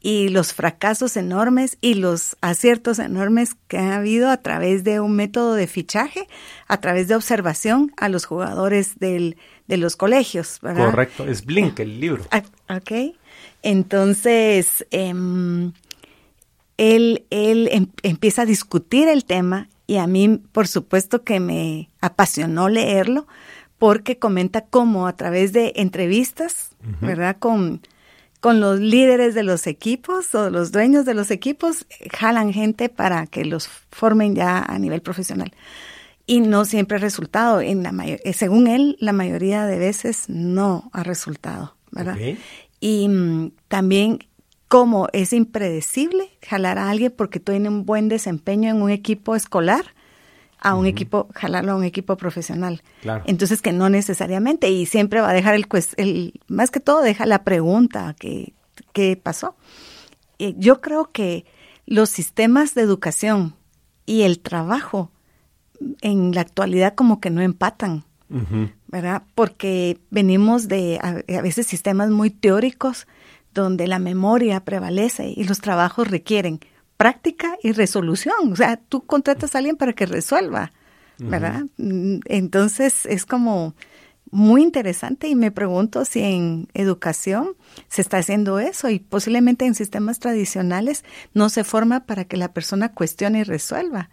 [0.06, 5.16] y los fracasos enormes y los aciertos enormes que ha habido a través de un
[5.16, 6.28] método de fichaje,
[6.68, 9.38] a través de observación a los jugadores del,
[9.68, 10.60] de los colegios.
[10.62, 10.88] ¿verdad?
[10.88, 12.26] Correcto, es Blink el libro.
[12.32, 13.16] Ah, ok,
[13.63, 15.72] entonces em,
[16.76, 21.89] él, él em, empieza a discutir el tema y a mí, por supuesto, que me
[22.02, 23.26] apasionó leerlo
[23.78, 27.38] porque comenta cómo a través de entrevistas, ¿verdad?
[27.39, 27.82] Con
[28.43, 33.25] con los líderes de los equipos o los dueños de los equipos, jalan gente para
[33.25, 35.53] que los formen ya a nivel profesional.
[36.25, 37.62] Y no siempre ha resultado.
[37.62, 42.17] En la eh, según él, la mayoría de veces no ha resultado, ¿verdad?
[42.82, 44.19] Y mm, también
[44.67, 49.86] como es impredecible jalar a alguien porque tiene un buen desempeño en un equipo escolar,
[50.63, 52.82] a un equipo, jalarlo a un equipo profesional.
[53.26, 57.26] Entonces que no necesariamente, y siempre va a dejar el, el más que todo deja
[57.26, 58.54] la pregunta que,
[58.93, 59.56] ¿qué pasó?
[60.39, 61.45] Eh, yo creo que
[61.86, 63.56] los sistemas de educación
[64.06, 65.12] y el trabajo
[66.02, 68.06] en la actualidad como que no empatan,
[68.88, 69.23] ¿verdad?
[69.36, 73.06] Porque venimos de a, veces sistemas muy teóricos
[73.54, 76.60] donde la memoria prevalece y los trabajos requieren
[77.04, 78.54] práctica y resolución.
[78.54, 80.72] O sea, tú contratas a alguien para que resuelva,
[81.18, 81.66] ¿verdad?
[81.76, 83.76] Mm, entonces es como
[84.32, 87.58] muy interesante y me pregunto si en educación
[87.89, 92.54] se está haciendo eso y posiblemente en sistemas tradicionales no se forma para que la
[92.54, 94.10] persona cuestione y resuelva,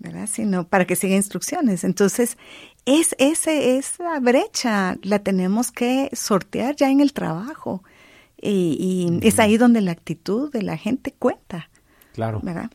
[0.00, 0.28] ¿verdad?
[0.28, 1.84] Sino para que siga instrucciones.
[1.84, 2.36] Entonces,
[2.84, 7.84] es ese, esa brecha la tenemos que sortear ya en el trabajo
[8.42, 11.70] y, es ahí donde la actitud de la gente cuenta.
[12.18, 12.40] Claro.
[12.42, 12.68] ¿Verdad?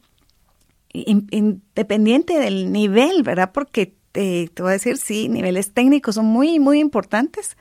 [0.93, 3.51] Independiente del nivel, ¿verdad?
[3.51, 7.57] Porque te, te voy a decir, sí, niveles técnicos son muy, muy importantes.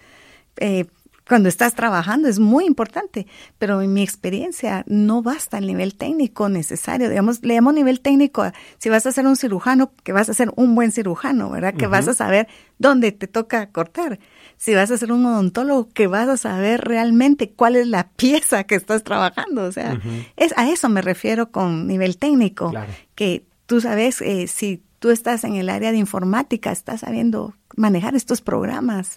[0.58, 0.86] Eh,
[1.28, 3.26] cuando estás trabajando es muy importante,
[3.58, 7.08] pero en mi experiencia no basta el nivel técnico necesario.
[7.08, 8.44] Digamos, le llamo nivel técnico
[8.78, 11.74] si vas a ser un cirujano, que vas a ser un buen cirujano, ¿verdad?
[11.74, 12.46] Que vas a saber
[12.78, 14.20] dónde te toca cortar.
[14.62, 18.62] Si vas a ser un odontólogo, que vas a saber realmente cuál es la pieza
[18.62, 19.64] que estás trabajando.
[19.64, 20.00] O sea,
[20.36, 22.72] es a eso me refiero con nivel técnico,
[23.16, 28.14] que tú sabes eh, si tú estás en el área de informática, estás sabiendo manejar
[28.14, 29.16] estos programas.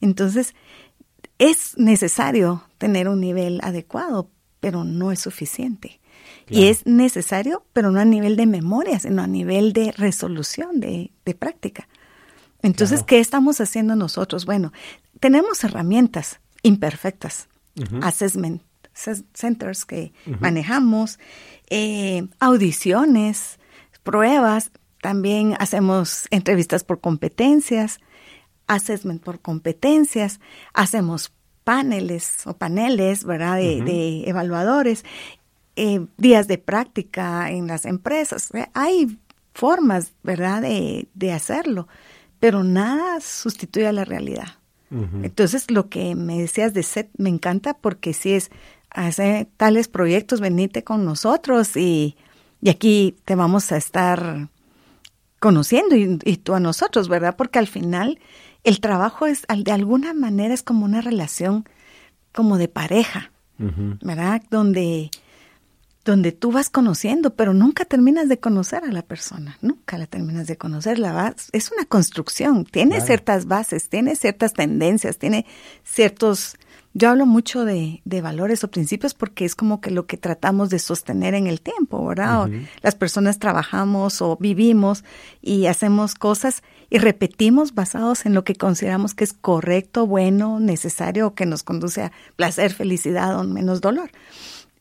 [0.00, 0.56] Entonces,
[1.38, 6.00] es necesario tener un nivel adecuado, pero no es suficiente.
[6.48, 11.12] Y es necesario, pero no a nivel de memoria, sino a nivel de resolución, de,
[11.38, 11.88] práctica.
[12.62, 14.44] Entonces, ¿qué estamos haciendo nosotros?
[14.46, 14.72] Bueno,
[15.18, 17.48] tenemos herramientas imperfectas,
[18.02, 18.62] assessment
[19.34, 21.18] centers que manejamos,
[21.70, 23.58] eh, audiciones,
[24.02, 24.70] pruebas,
[25.00, 28.00] también hacemos entrevistas por competencias,
[28.66, 30.40] assessment por competencias,
[30.74, 31.32] hacemos
[31.64, 35.04] paneles o paneles, ¿verdad?, de, evaluadores,
[35.76, 38.50] eh, días de práctica en las empresas.
[38.74, 39.18] Hay
[39.54, 41.88] formas, ¿verdad?, de, de hacerlo,
[42.40, 44.56] pero nada sustituye a la realidad.
[45.22, 48.50] Entonces, lo que me decías de SET me encanta porque si es
[48.90, 52.16] hacer tales proyectos, venite con nosotros y,
[52.60, 54.48] y aquí te vamos a estar
[55.38, 57.36] conociendo y, y, tú a nosotros, ¿verdad?
[57.36, 58.18] Porque al final
[58.64, 61.64] el trabajo es, de alguna manera, es como una relación
[62.32, 64.42] como de pareja, ¿verdad?
[64.50, 65.10] Donde,
[66.04, 70.46] donde tú vas conociendo, pero nunca terminas de conocer a la persona, nunca la terminas
[70.46, 70.98] de conocer.
[70.98, 75.46] La es una construcción, tiene ciertas bases, tiene ciertas tendencias, tiene
[75.84, 76.56] ciertos
[76.92, 80.70] yo hablo mucho de, de, valores o principios porque es como que lo que tratamos
[80.70, 82.48] de sostener en el tiempo, ¿verdad?
[82.82, 85.04] Las personas trabajamos o vivimos
[85.40, 91.28] y hacemos cosas y repetimos basados en lo que consideramos que es correcto, bueno, necesario
[91.28, 94.10] o que nos conduce a placer, felicidad o menos dolor.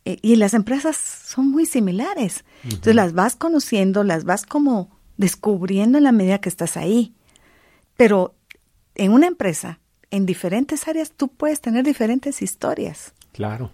[0.06, 2.44] Eh, y las empresas son muy similares.
[2.64, 7.14] Entonces las vas conociendo, las vas como descubriendo en la medida que estás ahí.
[7.98, 8.36] Pero
[8.96, 9.80] en una empresa,
[10.12, 13.14] en diferentes áreas, tú puedes tener diferentes historias.
[13.34, 13.72] Claro,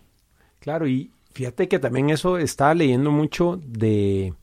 [0.59, 0.87] claro.
[0.87, 4.33] Y fíjate que también eso estaba leyendo mucho de,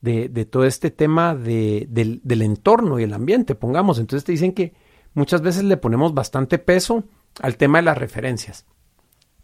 [0.00, 3.98] de, todo este tema de, del, del entorno y el ambiente, pongamos.
[3.98, 4.74] Entonces te dicen que
[5.14, 7.04] muchas veces le ponemos bastante peso
[7.40, 8.66] al tema de las referencias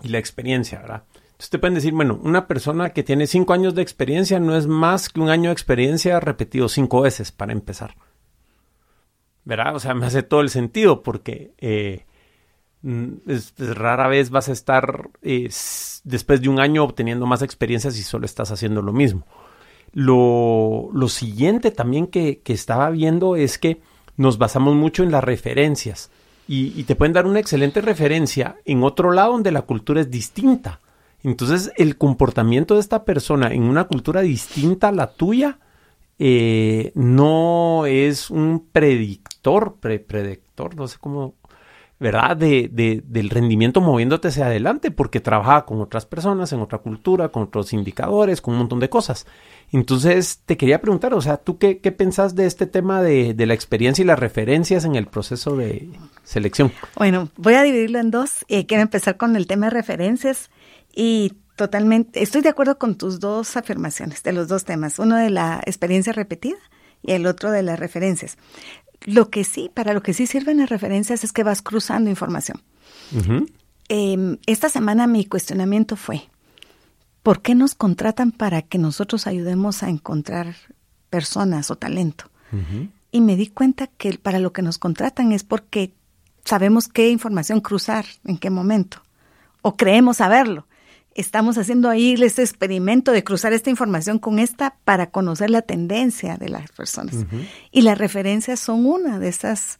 [0.02, 1.04] y la experiencia, ¿verdad?
[1.48, 5.08] Te pueden decir, bueno, una persona que tiene cinco años de experiencia no es más
[5.08, 7.94] que un año de experiencia repetido cinco veces para empezar.
[9.44, 9.74] ¿Verdad?
[9.74, 12.04] O sea, me hace todo el sentido porque eh,
[12.82, 13.14] mm,
[13.58, 15.48] rara vez vas a estar eh,
[16.04, 19.26] después de un año obteniendo más experiencia si solo estás haciendo lo mismo.
[19.92, 23.80] Lo, lo siguiente también que, que, estaba viendo es que
[24.16, 26.10] nos basamos mucho en las referencias
[26.46, 30.10] y, y te pueden dar una excelente referencia en otro lado donde la cultura es
[30.10, 30.80] distinta.
[31.22, 35.58] Entonces, el comportamiento de esta persona en una cultura distinta a la tuya
[36.18, 41.34] eh, no es un predictor, predictor, no sé cómo,
[41.98, 42.36] ¿verdad?
[42.36, 47.28] De, de, del rendimiento moviéndote hacia adelante, porque trabaja con otras personas, en otra cultura,
[47.28, 49.26] con otros indicadores, con un montón de cosas.
[49.72, 53.46] Entonces, te quería preguntar, o sea, ¿tú qué, qué pensás de este tema de, de,
[53.46, 55.88] la experiencia y las referencias en el proceso de
[56.24, 56.72] selección?
[56.96, 58.44] Bueno, voy a dividirlo en dos.
[58.48, 60.50] Eh, quiero empezar con el tema de referencias.
[60.94, 65.30] Y totalmente, estoy de acuerdo con tus dos afirmaciones, de los dos temas, uno de
[65.30, 66.56] la experiencia repetida
[67.02, 68.38] y el otro de las referencias.
[69.02, 72.62] Lo que sí, para lo que sí sirven las referencias es que vas cruzando información.
[73.88, 76.28] Em, esta semana mi cuestionamiento fue,
[77.22, 80.54] ¿por qué nos contratan para que nosotros ayudemos a encontrar
[81.08, 82.30] personas o talento?
[83.12, 85.92] Y me di cuenta que para lo que nos contratan es porque
[86.44, 89.02] sabemos qué información cruzar, en qué momento,
[89.62, 90.66] o creemos saberlo
[91.20, 96.36] estamos haciendo ahí este experimento de cruzar esta información con esta para conocer la tendencia
[96.36, 97.14] de las personas.
[97.70, 99.78] Y las referencias son una de esas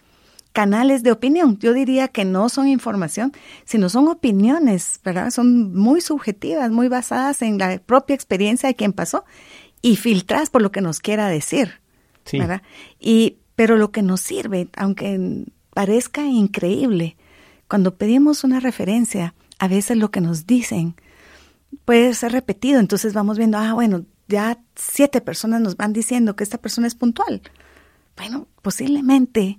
[0.53, 1.59] canales de opinión.
[1.59, 3.33] Yo diría que no son información,
[3.65, 5.31] sino son opiniones, ¿verdad?
[5.31, 9.25] Son muy subjetivas, muy basadas en la propia experiencia de quien pasó
[9.83, 11.81] y filtradas por lo que nos quiera decir,
[12.33, 12.63] ¿verdad?
[12.99, 17.17] Y, pero lo que nos sirve, aunque parezca increíble,
[17.69, 20.97] cuando pedimos una referencia, a veces lo que nos dicen
[21.85, 22.81] puede ser repetido.
[22.81, 26.95] Entonces vamos viendo, ah, bueno, ya siete personas nos van diciendo que esta persona es
[26.95, 27.43] puntual.
[28.17, 29.59] Bueno, posiblemente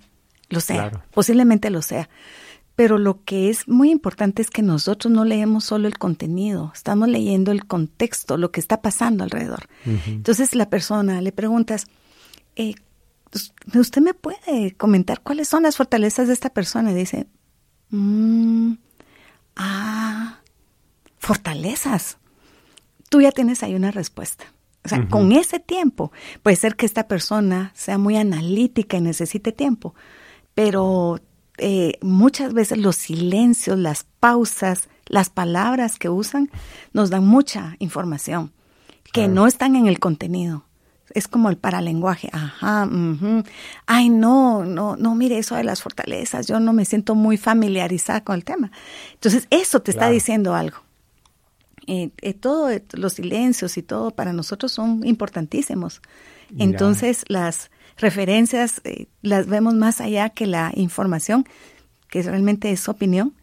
[0.49, 2.09] lo sea, posiblemente lo sea.
[2.75, 7.09] Pero lo que es muy importante es que nosotros no leemos solo el contenido, estamos
[7.09, 9.67] leyendo el contexto, lo que está pasando alrededor.
[10.07, 11.85] Entonces la persona le preguntas,
[12.55, 12.75] eh,
[13.75, 16.91] ¿usted me puede comentar cuáles son las fortalezas de esta persona?
[16.91, 17.27] Y dice,
[17.89, 18.73] mm,
[19.57, 20.40] ah,
[21.21, 22.17] fortalezas.
[23.09, 24.45] Tú ya tienes ahí una respuesta.
[24.83, 29.51] O sea, con ese tiempo, puede ser que esta persona sea muy analítica y necesite
[29.51, 29.93] tiempo,
[30.55, 31.19] pero
[31.59, 36.49] eh, muchas veces los silencios, las pausas, las palabras que usan
[36.93, 38.53] nos dan mucha información
[39.13, 40.65] que no están en el contenido.
[41.13, 42.29] Es como el paralenguaje.
[42.31, 42.89] Ajá,
[43.85, 46.47] ay, no, no, no, mire eso de las fortalezas.
[46.47, 48.71] Yo no me siento muy familiarizada con el tema.
[49.13, 50.77] Entonces, eso te está diciendo algo.
[51.87, 56.01] Eh, eh, todo, eh, los silencios y todo para nosotros son importantísimos.
[56.57, 58.81] Entonces las referencias
[59.21, 61.45] las vemos más allá que la información,
[62.09, 63.33] que realmente es opinión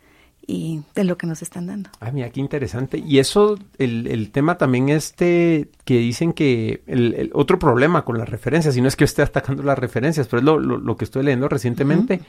[0.46, 1.90] y de lo que nos están dando.
[2.00, 2.98] Ah, mira, qué interesante.
[2.98, 8.28] Y eso, el, el tema también este, que dicen que el, otro problema con las
[8.28, 11.22] referencias, y no es que esté atacando las referencias, pero es lo, lo, que estoy
[11.22, 12.20] leyendo recientemente,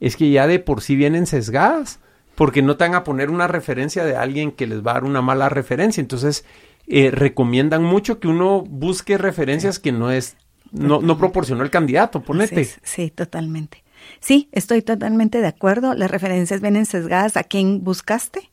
[0.00, 1.98] es que ya de por sí vienen sesgadas
[2.34, 5.04] porque no te van a poner una referencia de alguien que les va a dar
[5.04, 6.00] una mala referencia.
[6.00, 6.44] Entonces,
[6.86, 10.36] eh, recomiendan mucho que uno busque referencias que no es,
[10.70, 12.68] no, no proporcionó el candidato, ponete.
[12.82, 13.84] Sí, totalmente.
[14.20, 15.94] Sí, estoy totalmente de acuerdo.
[15.94, 18.50] Las referencias vienen sesgadas a quien buscaste,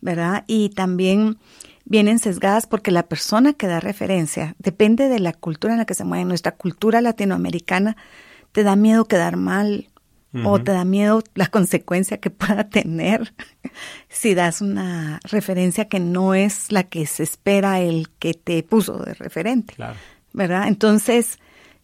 [0.00, 0.44] ¿verdad?
[0.46, 1.38] Y también
[1.84, 5.94] vienen sesgadas porque la persona que da referencia depende de la cultura en la que
[5.94, 6.24] se mueve.
[6.24, 7.96] Nuestra cultura latinoamericana
[8.52, 9.88] te da miedo quedar mal,
[10.44, 13.34] o te da miedo la consecuencia que pueda tener
[14.08, 18.98] si das una referencia que no es la que se espera el que te puso
[18.98, 19.74] de referente,
[20.32, 20.68] ¿verdad?
[20.68, 21.38] Entonces,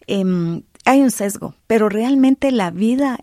[0.07, 3.18] em, hay un sesgo, pero realmente la vida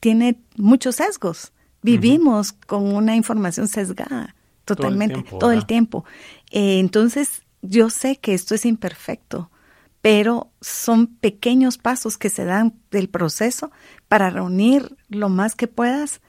[0.00, 1.52] tiene muchos sesgos.
[1.82, 4.34] Vivimos con una información sesgada
[4.64, 6.04] totalmente, todo el tiempo.
[6.50, 9.50] Eh, entonces, yo sé que esto es imperfecto,
[10.02, 13.70] pero son pequeños pasos que se dan del proceso
[14.08, 16.20] para reunir lo más que puedas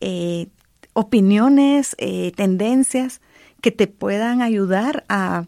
[0.00, 0.48] eh,
[0.92, 3.20] opiniones, eh, tendencias
[3.60, 5.46] que te puedan ayudar a,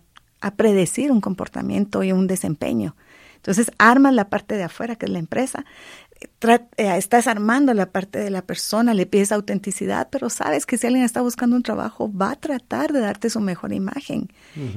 [0.56, 2.94] predecir un comportamiento y un desempeño.
[3.34, 5.64] Entonces armas la parte de afuera, que es la empresa,
[6.20, 10.86] eh, estás armando la parte de la persona, le pides autenticidad, pero sabes que si
[10.86, 14.28] alguien está buscando un trabajo, va a tratar de darte su mejor imagen.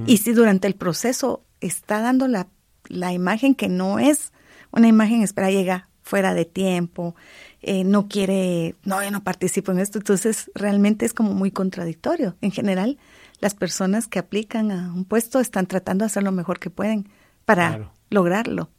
[0.08, 2.48] Y si durante el proceso está dando la,
[2.88, 4.32] la, imagen que no es
[4.72, 7.16] una imagen, espera, llega fuera de tiempo,
[7.62, 12.36] eh, no quiere, no, yo no participo en esto, entonces realmente es como muy contradictorio.
[12.42, 12.98] En general,
[13.40, 17.10] las personas que aplican a un puesto están tratando de hacer lo mejor que pueden
[17.46, 18.70] para lograrlo.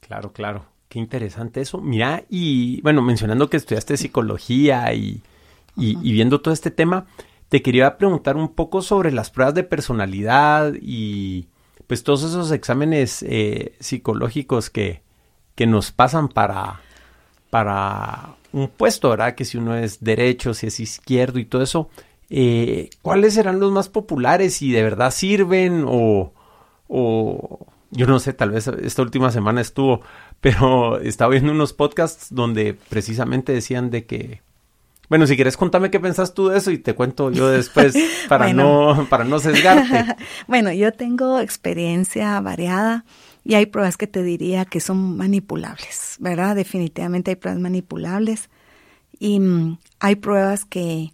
[0.00, 0.66] Claro, claro.
[0.88, 1.80] Qué interesante eso.
[1.80, 5.22] Mira, y bueno, mencionando que estudiaste psicología y,
[5.76, 7.06] y, viendo todo este tema,
[7.48, 11.48] te quería preguntar un poco sobre las pruebas de personalidad y
[11.86, 15.02] pues todos esos exámenes eh, psicológicos que,
[15.54, 16.80] que nos pasan para,
[17.50, 19.34] para un puesto, ¿verdad?
[19.34, 21.90] Que si uno es derecho, si es izquierdo y todo eso,
[22.30, 26.32] eh, ¿cuáles serán los más populares y de verdad sirven o,
[26.88, 30.02] o yo no sé, tal vez esta última semana estuvo,
[30.40, 34.42] pero estaba viendo unos podcasts donde precisamente decían de que
[35.08, 37.94] bueno, si quieres contame qué pensás tú de eso y te cuento yo después
[38.28, 40.16] para no para no sesgarte.
[40.46, 43.04] bueno, yo tengo experiencia variada
[43.44, 46.56] y hay pruebas que te diría que son manipulables, ¿verdad?
[46.56, 48.50] Definitivamente hay pruebas manipulables
[49.18, 51.12] y mm, hay pruebas que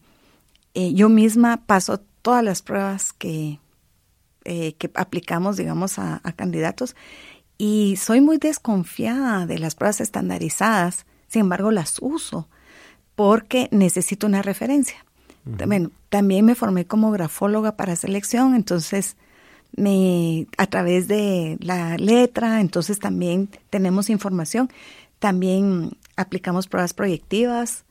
[0.75, 3.59] eh, yo misma paso todas las pruebas que
[4.45, 6.97] eh, que aplicamos, digamos, a, candidatos.
[7.59, 12.49] Y soy muy desconfiada de las pruebas estandarizadas, sin embargo las uso
[13.23, 14.97] porque necesito una referencia.
[16.09, 19.17] también me formé como grafóloga para selección, entonces
[19.77, 24.71] me, a través de la letra, entonces también tenemos información.
[25.21, 27.85] También aplicamos pruebas proyectivas.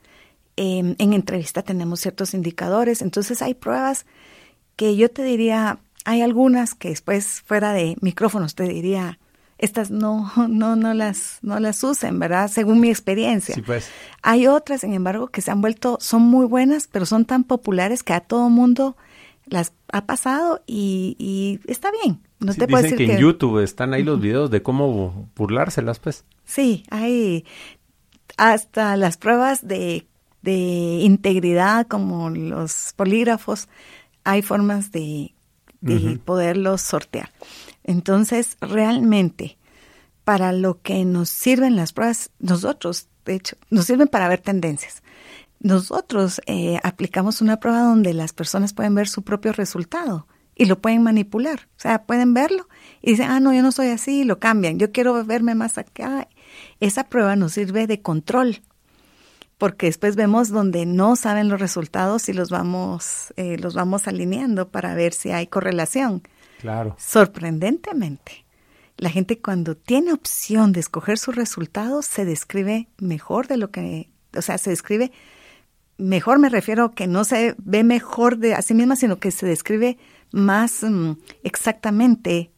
[0.57, 3.01] Em, en entrevista tenemos ciertos indicadores.
[3.01, 4.05] Entonces hay pruebas
[4.75, 9.17] que yo te diría, hay algunas que después fuera de micrófonos te diría,
[9.61, 12.49] estas no, no, no las, no las usen, ¿verdad?
[12.49, 13.55] Según mi experiencia.
[13.55, 13.89] Sí, pues.
[14.21, 18.03] Hay otras, sin embargo, que se han vuelto, son muy buenas, pero son tan populares
[18.03, 18.97] que a todo mundo
[19.45, 22.19] las ha pasado y, y está bien.
[22.39, 26.25] No te puedo decir que, en YouTube están ahí los videos de cómo burlárselas, pues.
[26.43, 27.45] Sí, hay
[28.37, 30.07] hasta las pruebas de,
[30.41, 30.53] de
[31.01, 33.67] integridad, como los polígrafos,
[34.23, 35.33] hay formas de
[35.83, 37.31] y poderlos sortear.
[37.83, 39.57] Entonces, realmente,
[40.23, 45.03] para lo que nos sirven las pruebas, nosotros, de hecho, nos sirven para ver tendencias.
[45.59, 50.79] Nosotros eh, aplicamos una prueba donde las personas pueden ver su propio resultado y lo
[50.79, 51.67] pueden manipular.
[51.77, 52.67] O sea, pueden verlo
[53.01, 54.79] y dicen, ah, no, yo no soy así, y lo cambian.
[54.79, 56.27] Yo quiero verme más acá.
[56.79, 58.61] Esa prueba nos sirve de control
[59.61, 64.69] porque después vemos donde no saben los resultados y los vamos, eh, los vamos alineando
[64.69, 66.23] para ver si hay correlación.
[66.61, 66.95] Claro.
[66.99, 68.45] Sorprendentemente,
[68.97, 74.11] la gente cuando tiene opción de escoger sus resultados se describe mejor de lo que,
[74.37, 75.11] o sea, se describe
[75.97, 79.47] mejor, me refiero que no se ve mejor de a sí misma, sino que se
[79.47, 79.97] describe
[80.31, 82.51] más mm, exactamente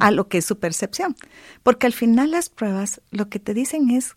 [0.00, 1.16] a lo que es su percepción.
[1.62, 4.16] Porque al final las pruebas lo que te dicen es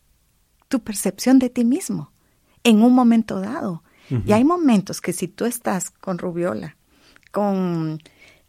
[0.68, 2.12] tu percepción de ti mismo
[2.64, 3.84] en un momento dado.
[4.26, 6.76] Y hay momentos que si tú estás con rubiola,
[7.32, 8.02] con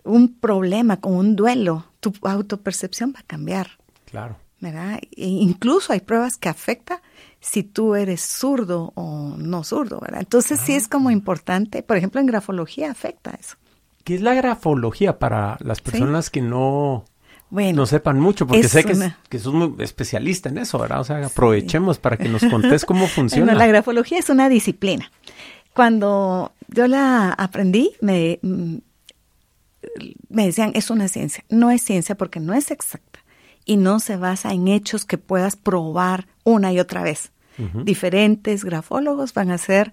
[0.05, 3.79] un problema, con un duelo, tu autopercepción va a cambiar.
[4.07, 4.37] Claro.
[4.61, 5.01] ¿Verdad?
[5.17, 6.99] E incluso hay pruebas que afectan
[7.41, 10.21] si tú eres zurdo o no zurdo, ¿verdad?
[10.21, 11.13] Entonces sí es como ah.
[11.13, 13.57] importante, por ejemplo, en grafología afecta eso.
[14.05, 17.05] ¿Qué es la grafología para las personas que no
[17.51, 21.01] no sepan mucho, porque sé que, que sos muy especialista en eso, ¿verdad?
[21.01, 23.55] O sea, aprovechemos para que nos contes cómo funciona.
[23.55, 25.11] la grafología es una disciplina.
[25.75, 28.77] Cuando yo la aprendí, me, mm,
[30.29, 31.45] me decían, es una ciencia.
[31.49, 33.25] No es ciencia porque no es exacta
[33.65, 37.33] y no se basa en hechos que puedas probar una y otra vez.
[37.85, 39.93] Diferentes grafólogos van a hacer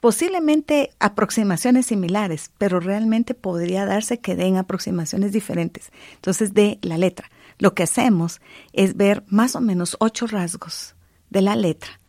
[0.00, 5.92] posiblemente aproximaciones similares, pero realmente podría darse que den aproximaciones diferentes.
[6.14, 7.30] Entonces, de la letra.
[7.58, 8.40] Lo que hacemos
[8.72, 10.94] es ver más o menos ocho rasgos
[11.28, 12.00] de la letra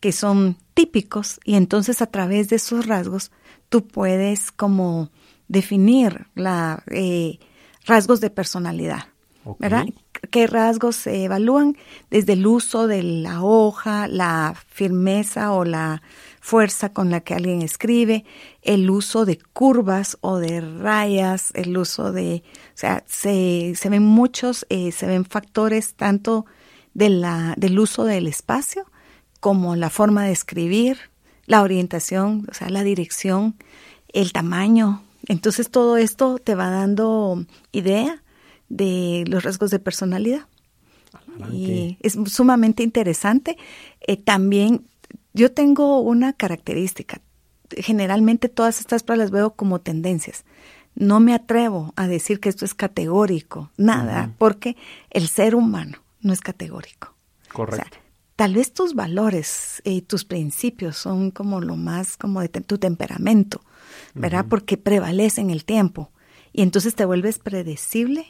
[0.00, 3.30] que son típicos y entonces a través de esos rasgos
[3.68, 5.10] tú puedes como
[5.50, 7.40] definir la eh,
[7.84, 9.06] rasgos de personalidad,
[9.58, 9.84] ¿verdad?
[10.30, 11.76] ¿Qué rasgos se evalúan?
[12.08, 16.02] Desde el uso de la hoja, la firmeza o la
[16.40, 18.24] fuerza con la que alguien escribe,
[18.62, 24.04] el uso de curvas o de rayas, el uso de, o sea, se, se ven
[24.04, 26.46] muchos, eh, se ven factores tanto
[26.94, 28.86] de la, del uso del espacio
[29.40, 31.10] como la forma de escribir,
[31.46, 33.56] la orientación, o sea, la dirección,
[34.12, 35.02] el tamaño.
[35.30, 38.20] Entonces todo esto te va dando idea
[38.68, 40.48] de los rasgos de personalidad.
[41.52, 43.56] Y es sumamente interesante.
[44.00, 44.88] Eh, también
[45.32, 47.20] yo tengo una característica.
[47.70, 50.44] Generalmente todas estas pruebas las veo como tendencias.
[50.96, 54.76] No me atrevo a decir que esto es categórico, nada, porque
[55.10, 57.14] el ser humano no es categórico.
[57.52, 57.98] Correcto.
[58.40, 63.60] Tal vez tus valores y tus principios son como lo más como de tu temperamento,
[64.14, 64.46] ¿verdad?
[64.48, 66.10] Porque prevalecen el tiempo
[66.50, 68.24] y entonces te vuelves predecible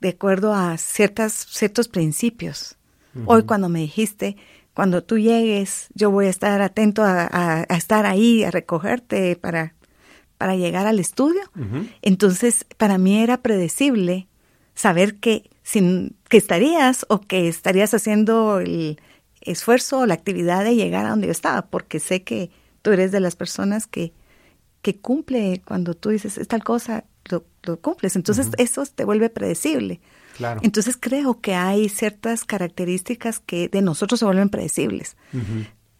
[0.00, 2.78] de acuerdo a ciertas, ciertos principios.
[3.26, 4.38] Hoy cuando me dijiste,
[4.72, 9.74] cuando tú llegues, yo voy a estar atento a, estar ahí, a recogerte para,
[10.38, 11.42] para llegar al estudio.
[12.00, 14.26] Entonces, para mí era predecible
[14.74, 18.98] saber que, sin, que estarías o que estarías haciendo el
[19.44, 22.50] esfuerzo o la actividad de llegar a donde yo estaba, porque sé que
[22.82, 24.12] tú eres de las personas que,
[24.82, 27.44] que cumple cuando tú dices, es tal cosa, lo,
[27.80, 28.16] cumples.
[28.16, 30.00] Entonces, eso te vuelve predecible.
[30.36, 30.60] Claro.
[30.62, 35.16] Entonces, creo que hay ciertas características que de nosotros se vuelven predecibles.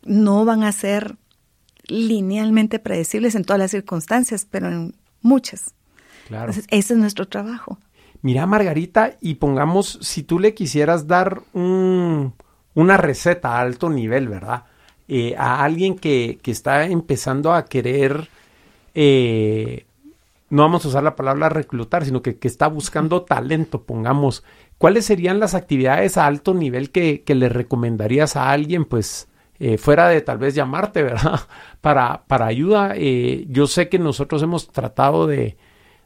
[0.02, 1.16] No van a ser
[1.86, 5.74] linealmente predecibles en todas las circunstancias, pero en muchas.
[6.28, 6.50] Claro.
[6.50, 7.78] Entonces, ese es nuestro trabajo.
[8.24, 12.34] Mira, Margarita, y pongamos, si tú le quisieras dar un,
[12.74, 14.64] una receta a alto nivel, ¿verdad?
[15.08, 18.28] Eh, a alguien que, que, está empezando a querer
[18.94, 19.86] eh,
[20.50, 24.44] no vamos a usar la palabra reclutar, sino que, está buscando talento, pongamos.
[24.78, 30.08] ¿Cuáles serían las actividades a alto nivel que, le recomendarías a alguien, pues, eh, fuera
[30.08, 31.40] de tal vez llamarte, ¿verdad?
[31.80, 32.92] Para, para ayuda.
[32.94, 35.56] Eh, yo sé que nosotros hemos tratado de,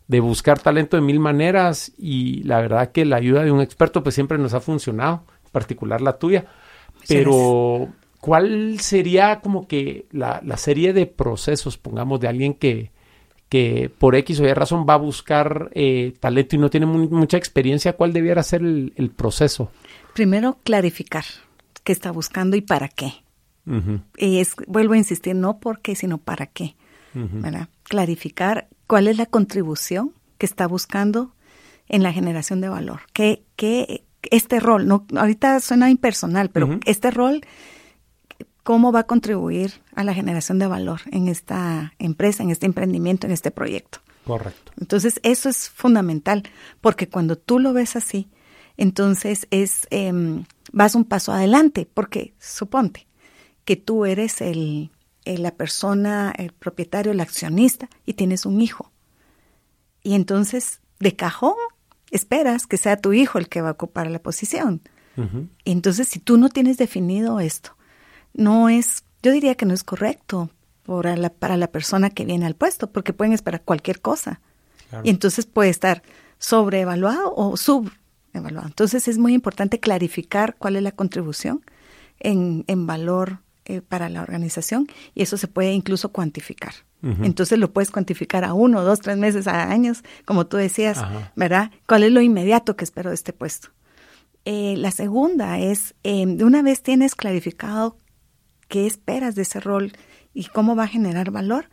[0.08, 4.14] buscar talento de mil maneras y la verdad que la ayuda de un experto pues
[4.14, 5.24] siempre nos ha funcionado,
[5.59, 6.46] particular la tuya.
[7.09, 7.88] Pero,
[8.20, 12.90] ¿cuál sería como que la, la serie de procesos, pongamos, de alguien que,
[13.48, 17.36] que por X o Y razón va a buscar eh, talento y no tiene mucha
[17.36, 19.70] experiencia, ¿cuál debiera ser el, proceso?
[20.14, 21.24] Primero, clarificar
[21.84, 23.12] qué está buscando y para qué.
[24.16, 26.74] Y es, vuelvo a insistir, no por qué, sino para qué.
[27.82, 31.34] Clarificar cuál es la contribución que está buscando
[31.88, 33.00] en la generación de valor.
[33.12, 37.43] ¿Qué, qué este rol, no, ahorita suena impersonal, pero este rol
[38.68, 43.26] cómo va a contribuir a la generación de valor en esta empresa, en este emprendimiento,
[43.26, 44.01] en este proyecto.
[44.26, 44.72] Correcto.
[44.79, 46.43] Entonces, eso es fundamental,
[46.83, 48.29] porque cuando tú lo ves así,
[48.76, 53.07] entonces es em, vas un paso adelante, porque suponte
[53.64, 54.91] que tú eres el,
[55.24, 58.93] la persona, el propietario, el accionista y tienes un hijo.
[60.03, 61.57] Y entonces, de cajón,
[62.11, 64.82] esperas que sea tu hijo el que va a ocupar la posición.
[65.64, 67.76] Entonces, si tú no tienes definido esto,
[68.34, 70.50] no es, yo diría que no es correcto
[70.84, 74.40] para la, para la persona que viene al puesto, porque pueden esperar cualquier cosa.
[75.02, 76.04] Y entonces puede estar
[76.38, 78.68] sobreevaluado o subevaluado.
[78.68, 81.62] Entonces es muy importante clarificar cuál es la contribución
[82.20, 86.72] en, en valor eh, para la organización y eso se puede incluso cuantificar.
[87.01, 90.99] Entonces lo puedes cuantificar a uno, dos, tres meses, a años, como tú decías,
[91.36, 91.70] ¿verdad?
[91.86, 93.68] ¿Cuál es lo inmediato que espero de este puesto?
[94.44, 97.99] Eh, la segunda es, eh, de una vez tienes clarificado
[98.66, 99.92] qué esperas de ese rol
[100.34, 101.66] y cómo va a generar valor,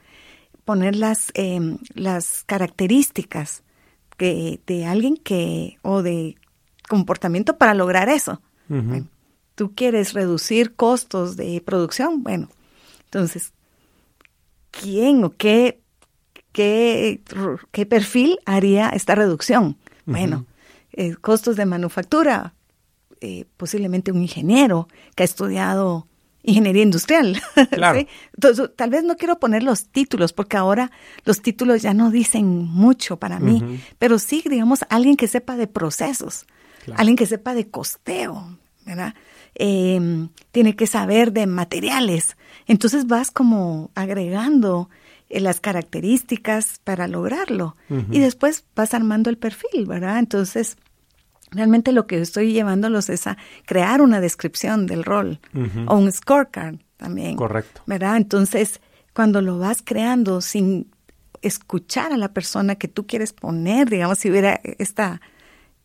[0.63, 3.63] poner las, em, las características
[4.17, 6.35] que, de alguien que, o de
[6.87, 8.41] comportamiento para lograr eso.
[9.55, 12.49] Tú quieres reducir costos de producción, bueno,
[13.05, 13.53] entonces,
[14.81, 15.81] ¿quién o qué,
[16.51, 17.21] qué,
[17.71, 19.77] qué perfil haría esta reducción?
[20.05, 20.45] Bueno,
[20.93, 22.53] eh, costos de manufactura,
[23.21, 26.07] eh, posiblemente un ingeniero que ha estudiado
[26.43, 27.41] ingeniería industrial.
[27.71, 28.05] Claro.
[28.33, 30.91] Entonces, tal vez no quiero poner los títulos, porque ahora
[31.23, 35.67] los títulos ya no dicen mucho para mí, pero sí, digamos, alguien que sepa de
[35.67, 36.45] procesos,
[36.95, 39.15] alguien que sepa de costeo, ¿verdad?
[39.57, 42.35] Em, tiene que saber de materiales.
[42.67, 44.89] Entonces vas como agregando
[45.29, 47.77] eh, las características para lograrlo
[48.11, 50.19] y después vas armando el perfil, ¿verdad?
[50.19, 50.77] Entonces,
[51.51, 55.39] Realmente lo que estoy llevándolos es a crear una descripción del rol
[55.87, 57.37] o un scorecard también.
[57.37, 57.81] Correcto.
[57.85, 58.17] ¿Verdad?
[58.17, 58.81] Entonces,
[59.13, 60.91] cuando lo vas creando sin
[61.41, 65.21] escuchar a la persona que tú quieres poner, digamos, si hubiera esta,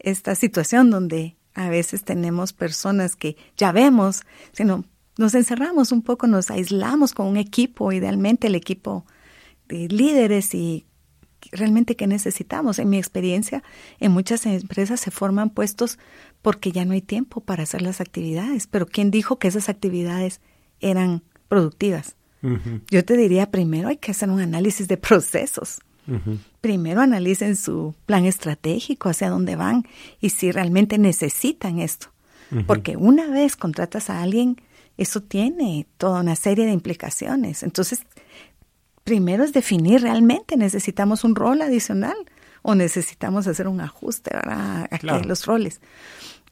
[0.01, 4.23] esta situación donde a veces tenemos personas que ya vemos,
[4.53, 4.85] sino
[5.19, 9.05] nos encerramos un poco, nos aislamos con un equipo, idealmente el equipo
[9.69, 10.87] de líderes y
[11.53, 12.79] realmente qué necesitamos.
[12.79, 13.63] En mi experiencia,
[13.99, 15.99] en muchas empresas se forman puestos
[16.43, 18.67] porque ya no hay tiempo para hacer las actividades.
[18.67, 20.41] Pero ¿quién dijo que esas actividades
[20.81, 22.17] eran productivas?
[22.91, 25.81] Yo te diría, primero hay que hacer un análisis de procesos.
[26.61, 29.85] Primero analicen su plan estratégico, hacia dónde van
[30.21, 32.09] y si realmente necesitan esto.
[32.67, 34.61] porque una vez contratas a alguien,
[34.97, 37.63] eso tiene toda una serie de implicaciones.
[37.63, 38.03] Entonces,
[39.05, 42.17] primero es definir realmente, necesitamos un rol adicional
[42.63, 44.89] o necesitamos hacer un ajuste ¿verdad?
[44.91, 45.81] a los roles.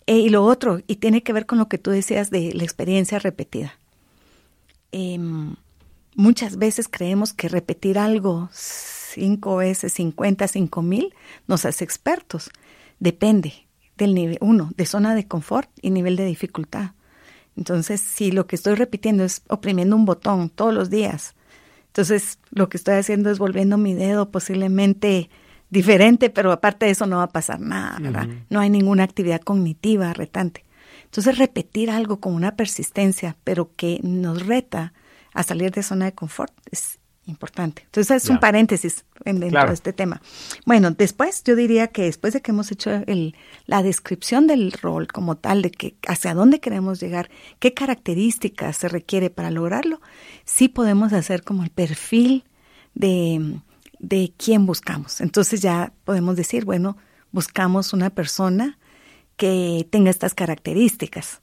[0.06, 2.64] Eh, y lo otro, y tiene que ver con lo que tú decías de la
[2.64, 3.74] experiencia repetida.
[4.90, 5.56] Em,
[6.14, 8.48] muchas veces creemos que repetir algo
[9.08, 11.14] cinco veces, cincuenta, cinco mil,
[11.46, 12.50] nos hace expertos.
[13.00, 16.92] Depende del nivel, uno, de zona de confort y nivel de dificultad.
[17.56, 21.34] Entonces, si lo que estoy repitiendo es oprimiendo un botón todos los días,
[21.86, 25.30] entonces lo que estoy haciendo es volviendo mi dedo posiblemente
[25.68, 28.28] diferente, pero aparte de eso no va a pasar nada, ¿verdad?
[28.48, 30.64] No hay ninguna actividad cognitiva retante.
[31.04, 34.92] Entonces, repetir algo con una persistencia, pero que nos reta
[35.34, 36.97] a salir de zona de confort, es
[37.28, 37.82] importante.
[37.84, 40.20] Entonces, es un paréntesis dentro de este tema.
[40.66, 45.08] Bueno, después yo diría que después de que hemos hecho el, la descripción del rol
[45.08, 50.00] como tal, de que hacia dónde queremos llegar, qué características se requiere para lograrlo,
[50.44, 52.44] sí podemos hacer como el perfil
[52.94, 53.60] de,
[53.98, 55.20] de quién buscamos.
[55.20, 56.96] Entonces ya podemos decir, bueno,
[57.30, 58.78] buscamos una persona
[59.36, 61.40] que tenga estas características.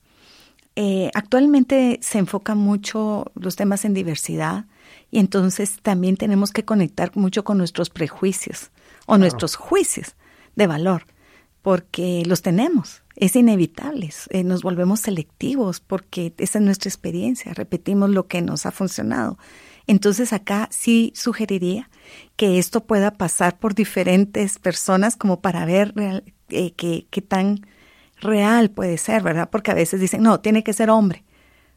[0.75, 4.65] Eh, actualmente se enfoca mucho los temas en diversidad
[5.15, 8.71] y entonces también tenemos que conectar mucho con nuestros prejuicios
[9.05, 10.17] o nuestros juicios
[10.57, 11.05] de valor,
[11.61, 18.09] porque los tenemos, es inevitable, eh, nos volvemos selectivos porque esa es nuestra experiencia, repetimos
[18.09, 19.37] lo que nos ha funcionado.
[19.87, 21.89] Entonces acá sí sugeriría
[22.35, 25.93] que esto pueda pasar por diferentes personas como para ver
[26.49, 27.61] eh, qué tan
[28.19, 29.49] real puede ser, ¿verdad?
[29.49, 31.23] Porque a veces dicen, no, tiene que ser hombre,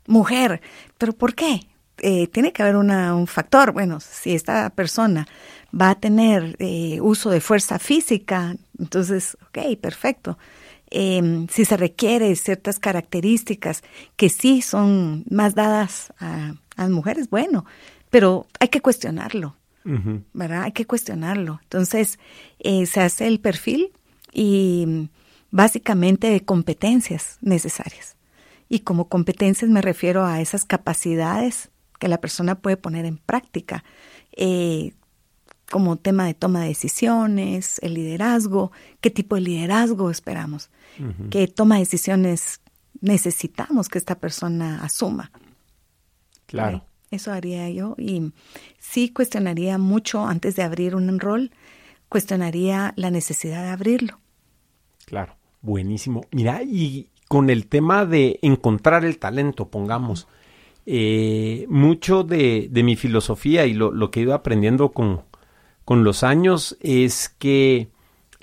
[0.09, 0.61] mujer,
[0.99, 1.69] pero ¿por qué?
[2.01, 5.27] Eh, tiene que haber un factor, bueno, si esta persona
[5.79, 10.39] va a tener eh, uso de fuerza física, entonces, ok, perfecto.
[10.91, 13.83] Em, si se requiere ciertas características
[14.17, 17.65] que sí son más dadas a, las mujeres, bueno,
[18.09, 19.57] pero hay que cuestionarlo,
[20.33, 20.63] ¿verdad?
[20.63, 21.59] Hay que cuestionarlo.
[21.65, 22.21] Entonces,
[22.61, 23.91] eh, se hace el perfil
[24.33, 25.09] y
[25.51, 28.17] básicamente de competencias necesarias.
[28.69, 33.85] Y como competencias me refiero a esas capacidades que la persona puede poner en práctica,
[34.37, 34.93] eh,
[35.71, 40.71] como tema de toma de decisiones, el liderazgo, qué tipo de liderazgo esperamos,
[41.31, 42.61] qué toma de decisiones
[43.01, 45.31] necesitamos que esta persona asuma.
[46.47, 46.85] Claro.
[47.11, 48.33] Eso haría yo y
[48.79, 51.51] sí cuestionaría mucho antes de abrir un rol,
[52.09, 54.21] cuestionaría la necesidad de abrirlo.
[55.05, 55.39] Claro.
[55.61, 56.25] Buenísimo.
[56.31, 60.29] Mira, y con el tema de encontrar el talento, pongamos,
[60.91, 65.21] eh, mucho de, mi filosofía y lo, que he ido aprendiendo con,
[65.85, 67.91] con los años es que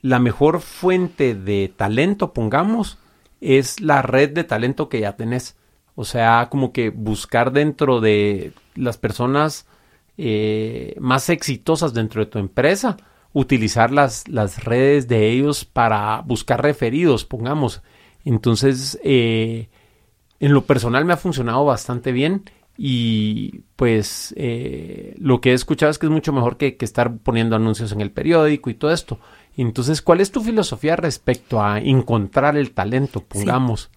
[0.01, 2.99] la mejor fuente de talento, pongamos,
[3.41, 5.57] es la red de talento que ya tenés.
[5.95, 9.65] O sea, como que buscar dentro de las personas
[10.19, 12.97] eh, más exitosas dentro de tu empresa,
[13.33, 17.81] utilizar las, las redes de ellos para buscar referidos, pongamos.
[18.23, 19.67] Entonces, eh,
[20.39, 22.43] en lo personal me ha funcionado bastante bien
[22.77, 27.55] y pues eh, lo que he escuchado es que es mucho mejor que, estar poniendo
[27.55, 29.19] anuncios en el periódico y todo esto.
[29.55, 33.89] Entonces, ¿cuál es tu filosofía respecto a encontrar el talento, pongamos?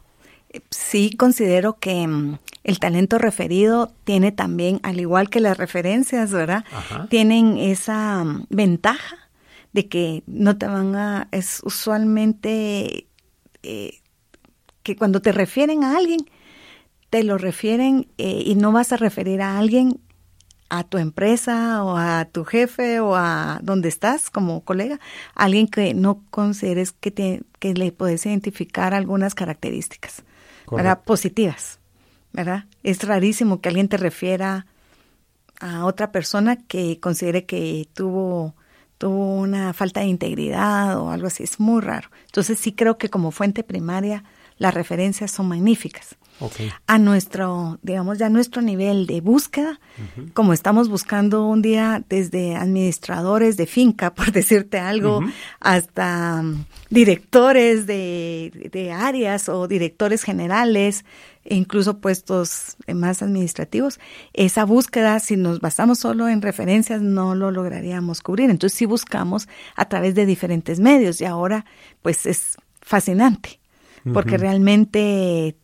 [0.70, 6.64] Sí, considero que mm, el talento referido tiene también, al igual que las referencias, ¿verdad?
[7.10, 9.16] Tienen esa mm, ventaja
[9.72, 13.08] de que no te van a, es usualmente
[13.62, 14.00] eh,
[14.88, 16.20] que cuando te refieren a alguien,
[17.10, 20.00] te lo refieren eh, y no vas a referir a alguien
[20.70, 24.98] a tu empresa o a tu jefe o a donde estás como colega,
[25.34, 30.22] alguien que no consideres que, te, que le puedes identificar algunas características
[30.70, 31.02] ¿verdad?
[31.04, 31.80] positivas.
[32.32, 32.64] ¿verdad?
[32.82, 34.64] Es rarísimo que alguien te refiera
[35.60, 38.54] a otra persona que considere que tuvo
[38.96, 42.10] tuvo una falta de integridad o algo así, es muy raro.
[42.26, 44.24] Entonces sí creo que como fuente primaria
[44.58, 46.16] las referencias son magníficas.
[46.86, 49.80] A nuestro, digamos, ya nuestro nivel de búsqueda,
[50.34, 55.20] como estamos buscando un día desde administradores de finca, por decirte algo,
[55.58, 61.04] hasta um, directores de, de áreas o directores generales,
[61.44, 63.98] e incluso puestos más administrativos,
[64.32, 68.50] esa búsqueda, si nos basamos solo en referencias, no lo lograríamos cubrir.
[68.50, 71.64] Entonces sí buscamos a través de diferentes medios y ahora
[72.02, 73.58] pues es fascinante
[74.12, 75.56] porque realmente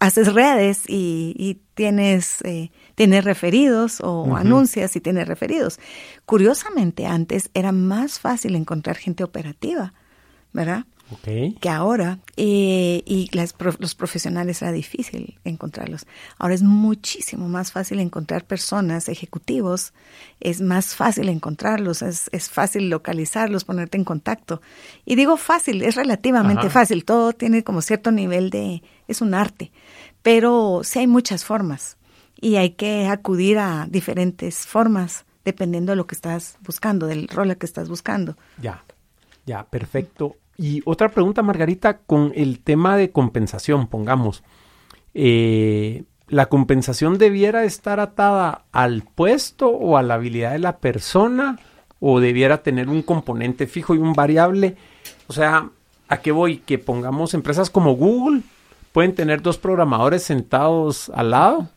[0.00, 5.78] haces redes y, tienes, eh, tienes referidos o anuncias y tienes referidos.
[6.26, 9.94] Curiosamente antes era más fácil encontrar gente operativa,
[10.52, 10.84] ¿verdad?
[11.60, 13.30] Que ahora, eh, y
[13.78, 16.06] los profesionales era difícil encontrarlos.
[16.38, 19.92] Ahora es muchísimo más fácil encontrar personas, ejecutivos,
[20.40, 24.62] es más fácil encontrarlos, es, fácil localizarlos, ponerte en contacto.
[25.04, 29.72] Y digo fácil, es relativamente fácil, todo tiene como cierto nivel de, es un arte,
[30.22, 31.96] pero sí hay muchas formas
[32.40, 37.56] y hay que acudir a diferentes formas dependiendo de lo que estás buscando, del rol
[37.56, 38.36] que estás buscando.
[38.60, 38.84] Ya,
[39.46, 40.36] ya, perfecto.
[40.60, 44.42] Y otra pregunta, Margarita, con el tema de compensación, pongamos.
[45.14, 51.58] Eh, ¿La compensación debiera estar atada al puesto o a la habilidad de la persona?
[51.98, 54.76] ¿O debiera tener un componente fijo y un variable?
[55.28, 55.70] O sea,
[56.08, 56.58] ¿a qué voy?
[56.58, 58.42] Que pongamos empresas como Google,
[58.92, 61.70] pueden tener dos programadores sentados al lado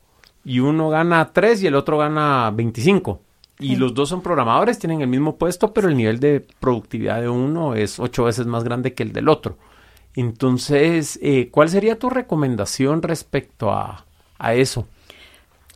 [0.43, 3.21] y uno gana 3 y el otro gana 25.
[3.60, 7.30] Y los dos son programadores, tienen el mismo puesto, pero el nivel de productividad de
[7.30, 9.58] uno es ocho veces más grande que el del otro.
[10.16, 14.06] Entonces, eh, ¿cuál sería tu recomendación respecto a,
[14.38, 14.88] a eso?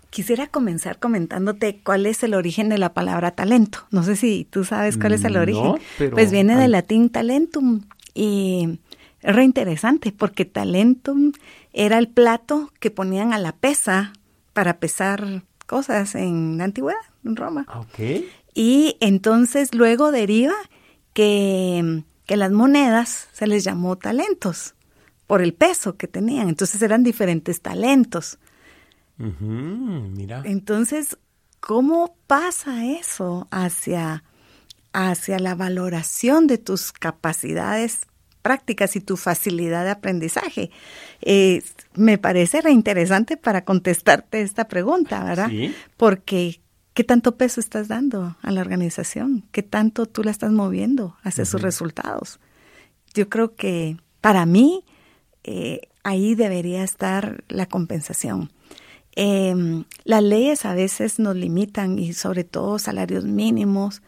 [0.09, 3.80] Quisiera comenzar comentándote cuál es el origen de la palabra talento.
[3.91, 5.75] No sé si tú sabes cuál es el origen.
[6.11, 7.82] pues viene del latín talentum
[8.13, 8.80] y
[9.21, 11.34] es re interesante porque talentum
[11.73, 14.13] era el plato que ponían a la pesa
[14.53, 17.65] para pesar cosas en la antigüedad, en Roma.
[17.68, 18.28] Ah, okay.
[18.55, 20.55] Y entonces luego deriva
[21.13, 24.74] que, que las monedas se les llamó talentos
[25.28, 26.49] por el peso que tenían.
[26.49, 28.39] Entonces eran diferentes talentos.
[29.18, 30.41] mira.
[30.45, 31.18] Entonces,
[31.59, 34.24] ¿cómo pasa eso hacia,
[34.93, 38.07] hacia la valoración de tus capacidades
[38.47, 40.71] prácticas y tu facilidad de aprendizaje.
[41.19, 41.61] Eh,
[41.95, 45.49] me parece reinteresante para contestarte esta pregunta, ¿verdad?
[45.49, 45.75] Sí.
[45.97, 46.61] Porque
[46.93, 49.43] ¿qué tanto peso estás dando a la organización?
[49.51, 52.39] ¿Qué tanto tú la estás moviendo hacia sus resultados?
[53.13, 54.85] Yo creo que para mí
[55.43, 58.53] eh, ahí debería estar la compensación.
[59.13, 64.01] Em, las leyes a veces nos limitan y sobre todo salarios mínimos.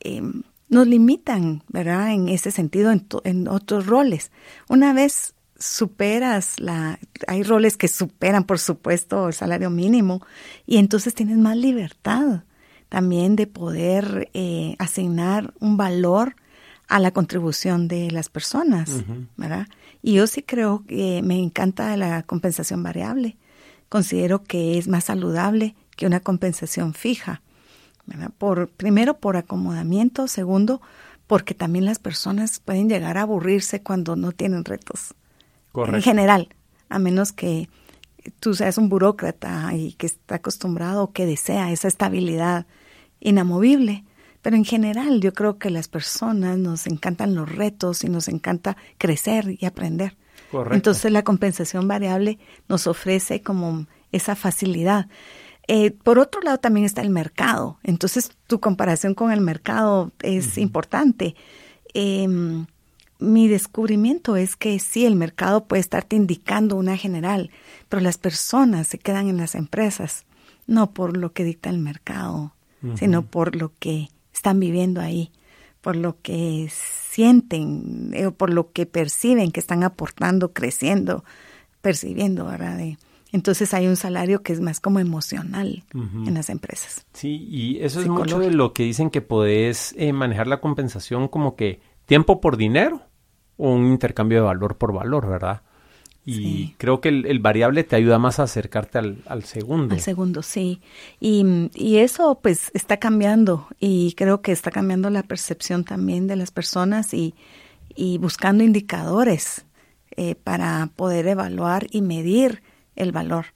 [0.00, 2.12] Em, nos limitan, ¿verdad?
[2.12, 4.30] En ese sentido, en, otros roles.
[4.68, 10.22] Una vez superas la, hay roles que superan, por supuesto, el salario mínimo,
[10.66, 12.42] y entonces tienes más libertad
[12.88, 16.36] también de poder eh, asignar un valor
[16.88, 19.04] a la contribución de las personas,
[19.36, 19.66] ¿verdad?
[20.02, 23.36] Y yo sí creo que me encanta la compensación variable.
[23.88, 27.42] Considero que es más saludable que una compensación fija.
[28.38, 30.80] Por, primero por acomodamiento, segundo
[31.26, 35.14] porque también las personas pueden llegar a aburrirse cuando no tienen retos.
[35.72, 35.96] Correcto.
[35.96, 36.48] En general,
[36.88, 37.68] a menos que
[38.40, 42.66] tú seas un burócrata y que está acostumbrado o que desea esa estabilidad
[43.20, 44.04] inamovible.
[44.42, 48.76] Pero en general yo creo que las personas nos encantan los retos y nos encanta
[48.98, 50.16] crecer y aprender.
[50.50, 50.76] Correcto.
[50.76, 52.38] Entonces la compensación variable
[52.68, 55.08] nos ofrece como esa facilidad.
[55.68, 57.78] Eh, por otro lado también está el mercado.
[57.82, 61.34] Entonces tu comparación con el mercado es importante.
[61.94, 62.66] Em,
[63.18, 67.50] mi descubrimiento es que sí, el mercado puede estarte indicando una general,
[67.88, 70.26] pero las personas se quedan en las empresas,
[70.66, 72.52] no por lo que dicta el mercado,
[72.94, 75.32] sino por lo que están viviendo ahí,
[75.80, 81.24] por lo que sienten, o eh, por lo que perciben que están aportando, creciendo,
[81.80, 82.78] percibiendo, ¿verdad?
[83.36, 87.04] Entonces hay un salario que es más como emocional en las empresas.
[87.12, 91.28] Sí, y eso es mucho de lo que dicen que podés eh, manejar la compensación
[91.28, 93.02] como que tiempo por dinero
[93.58, 95.60] o un intercambio de valor por valor, ¿verdad?
[96.24, 99.94] Y creo que el, variable te ayuda más a acercarte al, al segundo.
[99.94, 100.80] Al segundo, sí.
[101.20, 106.36] Y, y, eso pues está cambiando y creo que está cambiando la percepción también de
[106.36, 107.34] las personas y,
[107.94, 109.66] y buscando indicadores
[110.16, 112.62] eh, para poder evaluar y medir
[112.96, 113.46] el valor.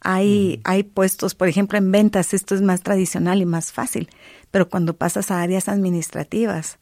[0.00, 4.10] Hay, hay puestos, por ejemplo, en ventas, esto es más tradicional y más fácil,
[4.50, 6.78] pero cuando pasas a áreas administrativas,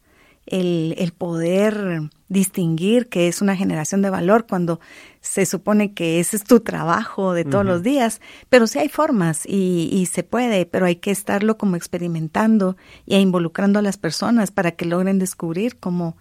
[0.46, 4.80] el, el, poder distinguir que es una generación de valor cuando
[5.20, 9.46] se supone que ese es tu trabajo de todos los días, pero sí hay formas
[9.46, 14.50] y, y, se puede, pero hay que estarlo como experimentando y involucrando a las personas
[14.50, 16.16] para que logren descubrir cómo,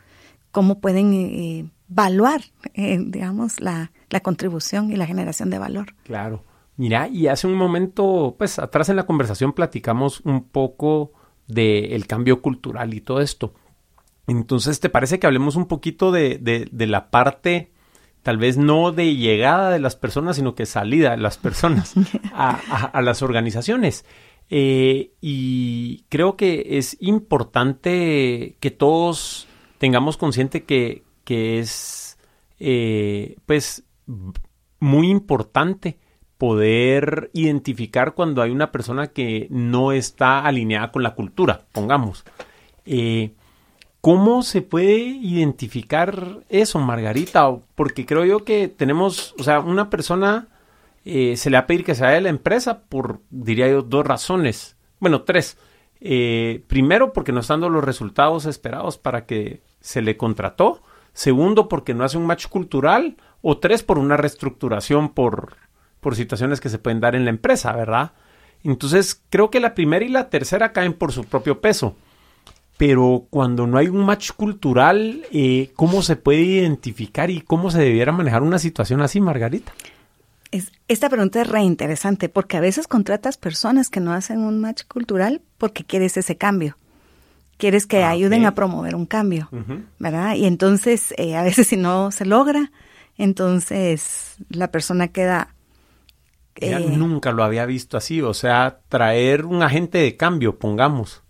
[0.51, 2.41] cómo pueden eh, evaluar,
[2.75, 5.95] eh, digamos, la, la contribución y la generación de valor.
[6.03, 6.43] Claro.
[6.78, 11.14] Mira, y hace un momento, pues atrás en la conversación platicamos un poco
[11.47, 13.53] del cambio cultural y todo esto.
[14.28, 17.72] Entonces, ¿te parece que hablemos un poquito de, de, la parte,
[18.24, 21.93] tal vez no de llegada de las personas, sino que salida de las personas
[22.34, 22.55] a,
[22.86, 24.05] a, las organizaciones?
[24.49, 29.47] Eh, y creo que es importante que todos
[29.78, 32.18] tengamos consciente que, que es,
[32.59, 33.84] eh, pues,
[34.80, 35.97] muy importante
[36.38, 42.24] poder identificar cuando hay una persona que no está alineada con la cultura, pongamos.
[42.86, 43.34] Eh,
[44.02, 47.56] ¿Cómo se puede identificar eso, Margarita?
[47.76, 50.47] Porque creo yo que tenemos, o sea, una persona
[51.06, 53.84] eh, se le va a pedir que se vaya de la empresa por, diría yo,
[53.84, 54.76] dos razones.
[54.99, 55.60] Bueno, tres.
[55.99, 60.82] Eh, primero, porque no están dando los resultados esperados para que se le contrató.
[61.14, 63.18] Segundo, porque no hace un match cultural.
[63.41, 65.57] O tres, por una reestructuración por,
[65.99, 68.12] por situaciones que se pueden dar en la empresa, ¿verdad?
[68.64, 71.95] Entonces, creo que la primera y la tercera caen por su propio peso.
[72.78, 77.80] Pero cuando no hay un match cultural, eh, ¿cómo se puede identificar y cómo se
[77.80, 79.72] debiera manejar una situación así, Margarita?
[80.51, 84.59] Es, esta pregunta es re interesante porque a veces contratas personas que no hacen un
[84.59, 86.78] match cultural porque quieres ese cambio.
[87.62, 89.47] Quieres que ah, ayuden a promover un cambio,
[89.99, 90.34] ¿verdad?
[90.34, 92.72] Y entonces, eh, a veces si no se logra,
[93.20, 95.53] entonces la persona queda
[96.55, 101.22] ella eh, nunca lo había visto así, o sea, traer un agente de cambio, pongamos.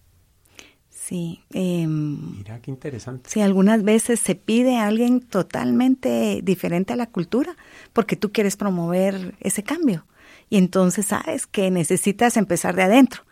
[0.90, 1.42] Sí.
[1.52, 3.30] Em, Mira qué interesante.
[3.30, 7.58] Sí, algunas veces se pide a alguien totalmente diferente a la cultura
[7.92, 10.06] porque tú quieres promover ese cambio.
[10.50, 13.24] Y entonces sabes que necesitas empezar de adentro.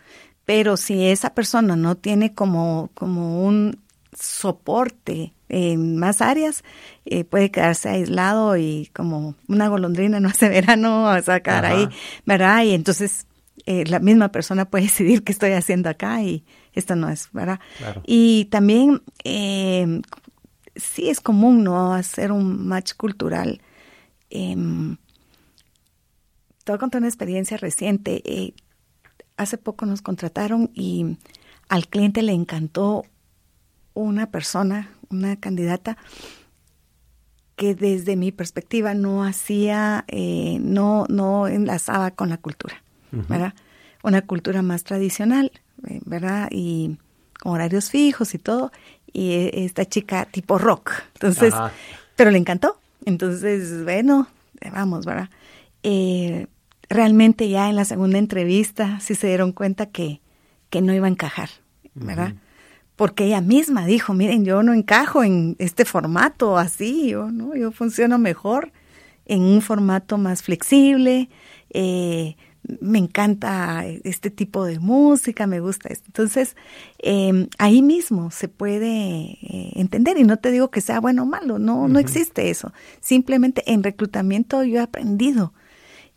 [0.50, 3.78] Pero si esa persona no tiene como, como un
[4.20, 6.64] soporte en más áreas,
[7.06, 11.88] eh, puede quedarse aislado y como una golondrina no hace verano a sacar ahí,
[12.26, 12.64] ¿verdad?
[12.64, 13.28] Y entonces
[13.68, 16.44] eh, la misma persona puede decidir qué estoy haciendo acá y
[16.74, 17.60] esto no es, ¿verdad?
[18.08, 20.02] Y también eh,
[20.76, 21.94] sí es común, ¿no?
[21.94, 23.62] Hacer un match cultural.
[24.32, 24.56] Eh,
[26.64, 28.56] te voy a contar una experiencia reciente.
[29.40, 31.18] Hace poco nos contrataron y
[31.70, 33.06] al cliente le encantó
[33.94, 35.98] una persona, una candidata
[37.56, 43.54] que desde mi perspectiva no hacía, eh, no, no enlazaba con la cultura, ¿verdad?
[44.04, 45.54] Una cultura más tradicional,
[45.88, 46.50] eh, ¿verdad?
[46.52, 46.98] Y
[47.40, 48.74] con horarios fijos y todo.
[49.12, 50.92] Y e, esta chica tipo rock.
[51.14, 51.54] Entonces,
[52.18, 52.78] pero le encantó.
[53.06, 54.28] Entonces, bueno,
[54.74, 55.30] vamos, ¿verdad?
[55.84, 56.48] Eh,
[56.90, 60.22] realmente ya en la segunda entrevista sí se dieron cuenta que,
[60.70, 61.50] que no iba a encajar,
[61.94, 62.34] ¿verdad?
[63.00, 67.56] porque ella misma dijo, miren, yo no encajo en este formato así, yo, ¿no?
[67.56, 68.74] yo funciono mejor
[69.26, 71.30] en un formato más flexible,
[71.70, 72.36] eh,
[72.82, 76.08] me encanta este tipo de música, me gusta esto.
[76.08, 76.58] Entonces,
[76.98, 81.26] em, ahí mismo se puede eh, entender, y no te digo que sea bueno o
[81.26, 82.74] malo, no, no existe eso.
[83.00, 85.54] Simplemente en reclutamiento yo he aprendido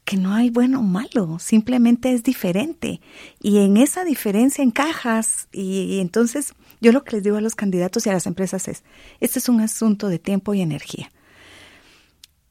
[0.04, 3.00] que no hay bueno o malo, simplemente es diferente.
[3.40, 8.04] Y en esa diferencia encajas y entonces yo lo que les digo a los candidatos
[8.04, 8.82] y a las empresas es,
[9.20, 11.10] este es un asunto de tiempo y energía.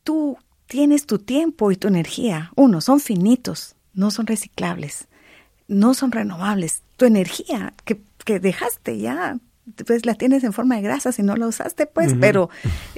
[0.05, 0.37] Tú
[0.67, 2.53] tienes tu tiempo y tu energía.
[2.55, 5.09] Uno, son finitos, no son reciclables,
[5.67, 6.81] no son renovables.
[6.95, 7.99] Tu energía que,
[8.39, 9.37] dejaste ya,
[9.85, 12.49] pues la tienes en forma de grasa si no la usaste, pues, pero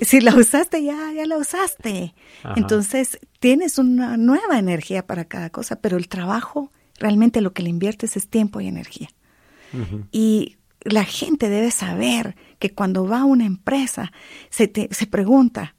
[0.02, 2.14] si la usaste ya, ya la usaste.
[2.56, 7.70] Entonces, tienes una nueva energía para cada cosa, pero el trabajo, realmente lo que le
[7.70, 9.10] inviertes es tiempo y energía.
[10.12, 14.12] Y la gente debe saber que cuando va a una empresa
[14.50, 15.76] se, se pregunta,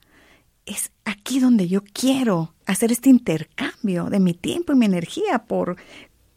[0.67, 5.77] es aquí donde yo quiero hacer este intercambio de mi tiempo y mi energía por,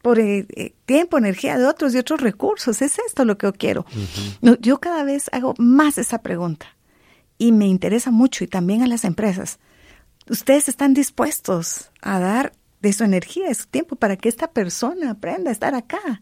[0.01, 2.81] por eh, eh, tiempo, energía de otros y otros recursos.
[2.81, 3.85] Es esto lo que yo quiero.
[4.41, 6.67] yo cada vez hago más esa pregunta
[7.37, 9.59] y me interesa mucho y también a las empresas.
[10.29, 15.11] Ustedes están dispuestos a dar de su energía, de su tiempo para que esta persona
[15.11, 16.21] aprenda a estar acá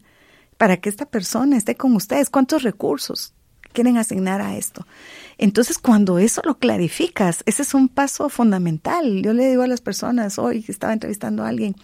[0.56, 3.34] para que esta persona esté con ustedes, cuántos recursos
[3.72, 4.86] quieren asignar a esto.
[5.36, 9.22] Entonces, cuando eso lo clarificas, ese es un paso fundamental.
[9.22, 11.76] Yo le digo a las personas, hoy estaba entrevistando a alguien,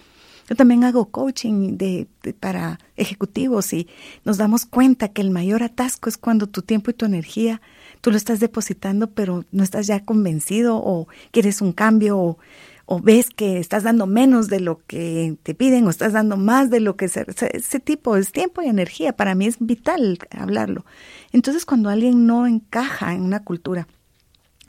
[0.52, 2.06] yo también hago coaching de,
[2.38, 3.88] para ejecutivos y
[4.26, 7.62] nos damos cuenta que el mayor atasco es cuando tu tiempo y tu energía
[8.02, 12.38] tú lo estás depositando, pero no estás ya convencido o quieres un cambio o
[12.84, 16.68] o ves que estás dando menos de lo que te piden o estás dando más
[16.68, 19.16] de lo que se, ese tipo es tiempo y energía.
[19.16, 20.84] Para mí es vital hablarlo.
[21.32, 23.88] Entonces, cuando alguien no encaja en una cultura,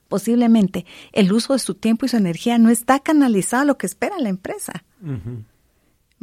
[0.07, 3.87] posiblemente el uso de su tiempo y su energía no está canalizado a lo que
[3.87, 4.85] espera la empresa.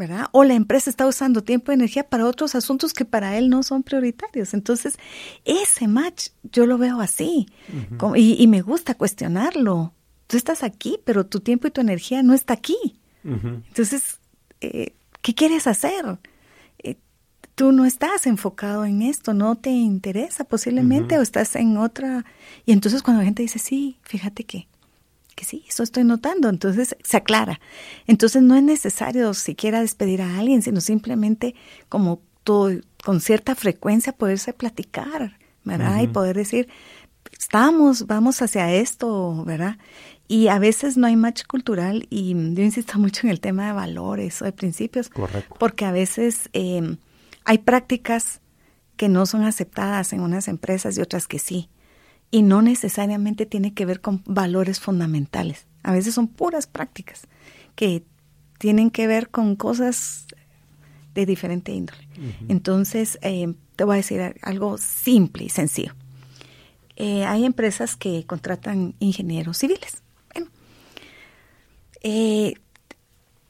[0.01, 0.27] ¿Verdad?
[0.33, 3.63] O la empresa está usando tiempo y energía para otros asuntos que para él no
[3.63, 4.53] son prioritarios.
[4.53, 4.99] Entonces,
[5.45, 7.47] ese match yo lo veo así
[8.17, 9.95] y, y, me gusta cuestionarlo
[10.31, 13.01] tú estás aquí, pero tu tiempo y tu energía no está aquí.
[13.25, 14.21] Entonces,
[14.61, 16.19] eh, ¿qué quieres hacer?
[16.79, 16.97] Eh,
[17.57, 22.25] tú no estás enfocado en esto, no te interesa posiblemente o estás en otra.
[22.65, 24.69] Y entonces cuando la gente dice, sí, fíjate que,
[25.41, 27.61] que sí, eso estoy notando, entonces se aclara.
[28.07, 31.55] Entonces no es necesario siquiera despedir a alguien, sino simplemente
[31.89, 32.73] como todo,
[33.03, 36.03] con cierta frecuencia poderse platicar, ¿verdad?
[36.03, 36.69] Y poder decir,
[37.39, 39.79] estamos, vamos hacia esto, ¿verdad?
[40.29, 43.73] Y a veces no hay match cultural y yo insisto mucho en el tema de
[43.73, 45.09] valores o de principios.
[45.09, 45.57] Correcto.
[45.59, 46.97] Porque a veces eh,
[47.47, 48.43] hay prácticas
[48.99, 51.71] que no son aceptadas en unas empresas y otras que sí.
[52.31, 55.67] Y no necesariamente tiene que ver con valores fundamentales.
[55.83, 57.23] A veces son puras prácticas
[57.75, 58.05] que
[58.59, 60.27] tienen que ver con cosas
[61.15, 62.07] de diferente índole.
[62.49, 65.95] Entonces, eh, te voy a decir algo simple y sencillo.
[66.97, 70.03] Eh, hay empresas que contratan ingenieros civiles
[72.03, 72.55] eh,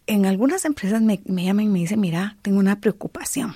[0.06, 3.54] en algunas empresas me, llaman y me dicen, mira, tengo una preocupación.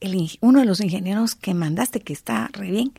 [0.00, 2.92] El, uno de los ingenieros que mandaste, que está re bien,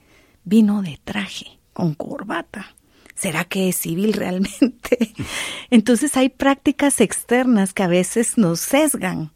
[0.44, 2.76] vino de traje, con corbata.
[3.16, 5.14] ¿Será que es civil realmente?
[5.70, 9.32] Entonces hay prácticas externas que a veces nos sesgan.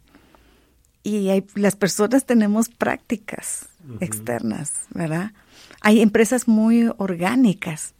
[1.02, 3.68] Y hay, las personas tenemos prácticas
[4.00, 5.32] externas, ¿verdad?
[5.80, 7.94] Hay empresas muy orgánicas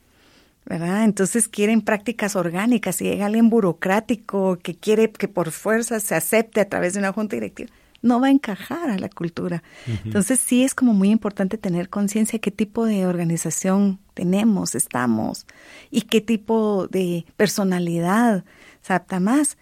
[0.68, 1.04] ¿verdad?
[1.04, 2.96] Entonces quieren prácticas orgánicas.
[2.96, 7.12] Si llega alguien burocrático que quiere que por fuerza se acepte a través de una
[7.12, 7.70] junta directiva,
[8.02, 9.62] no va a encajar a la cultura.
[10.04, 15.46] Entonces sí es como muy importante tener conciencia de qué tipo de organización tenemos, estamos
[15.90, 18.44] y qué tipo de personalidad
[18.82, 19.58] se adapta más.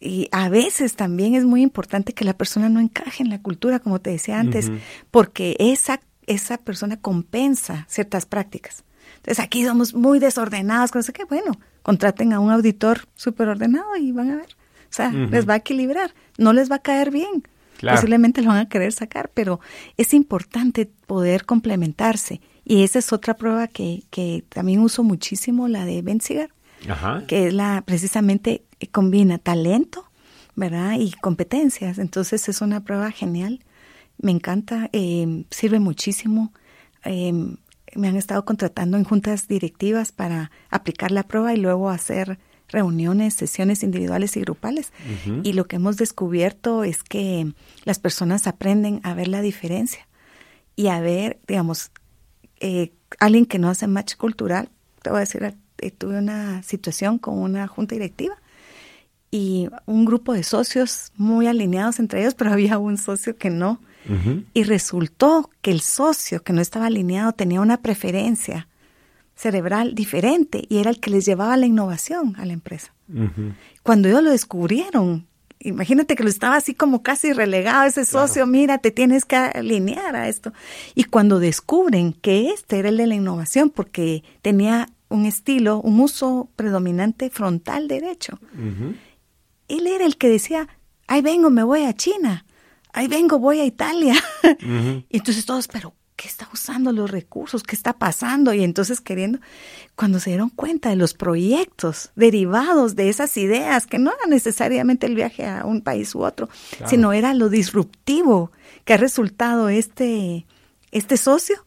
[0.00, 3.80] Y a veces también es muy importante que la persona no encaje en la cultura,
[3.80, 4.70] como te decía antes,
[5.10, 8.84] porque esa, esa persona compensa ciertas prácticas.
[9.16, 11.24] Entonces aquí somos muy desordenados, qué.
[11.24, 14.56] Bueno, contraten a un auditor súper ordenado y van a ver.
[14.90, 16.14] O sea, les va a equilibrar.
[16.38, 17.42] No les va a caer bien.
[17.80, 19.60] Posiblemente lo van a querer sacar, pero
[19.96, 22.40] es importante poder complementarse.
[22.64, 26.20] Y esa es otra prueba que, que también uso muchísimo, la de Ben
[27.26, 30.10] que es la precisamente eh, combina talento,
[30.54, 30.96] ¿verdad?
[30.98, 31.98] Y competencias.
[31.98, 33.64] Entonces es una prueba genial.
[34.18, 36.52] Me encanta, eh, sirve muchísimo.
[37.04, 37.32] Eh,
[37.94, 42.38] me han estado contratando en juntas directivas para aplicar la prueba y luego hacer
[42.68, 44.92] reuniones, sesiones individuales y grupales.
[45.42, 47.52] Y lo que hemos descubierto es que
[47.84, 50.06] las personas aprenden a ver la diferencia
[50.76, 51.90] y a ver, digamos,
[52.60, 54.70] eh, alguien que no hace match cultural.
[55.02, 58.36] Te voy a decir, eh, tuve una situación con una junta directiva
[59.30, 63.80] y un grupo de socios muy alineados entre ellos, pero había un socio que no
[64.54, 68.66] y resultó que el socio que no estaba alineado tenía una preferencia
[69.38, 72.92] cerebral diferente y era el que les llevaba la innovación a la empresa.
[73.82, 75.26] Cuando ellos lo descubrieron,
[75.60, 80.16] imagínate que lo estaba así como casi relegado ese socio, mira, te tienes que alinear
[80.16, 80.52] a esto.
[80.94, 86.00] Y cuando descubren que este era el de la innovación porque tenía un estilo, un
[86.00, 88.38] uso predominante frontal derecho,
[89.68, 90.68] él era el que decía,
[91.06, 92.44] ay vengo, me voy a China
[92.92, 94.14] ahí vengo, voy a Italia.
[95.10, 97.62] Y entonces todos, pero ¿qué está usando los recursos?
[97.62, 98.52] ¿Qué está pasando?
[98.52, 99.38] Y entonces queriendo,
[99.94, 105.06] cuando se dieron cuenta de los proyectos derivados de esas ideas, que no era necesariamente
[105.06, 106.48] el viaje a un país u otro,
[106.86, 108.50] sino era lo disruptivo
[108.84, 110.44] que ha resultado este,
[110.90, 111.64] este socio,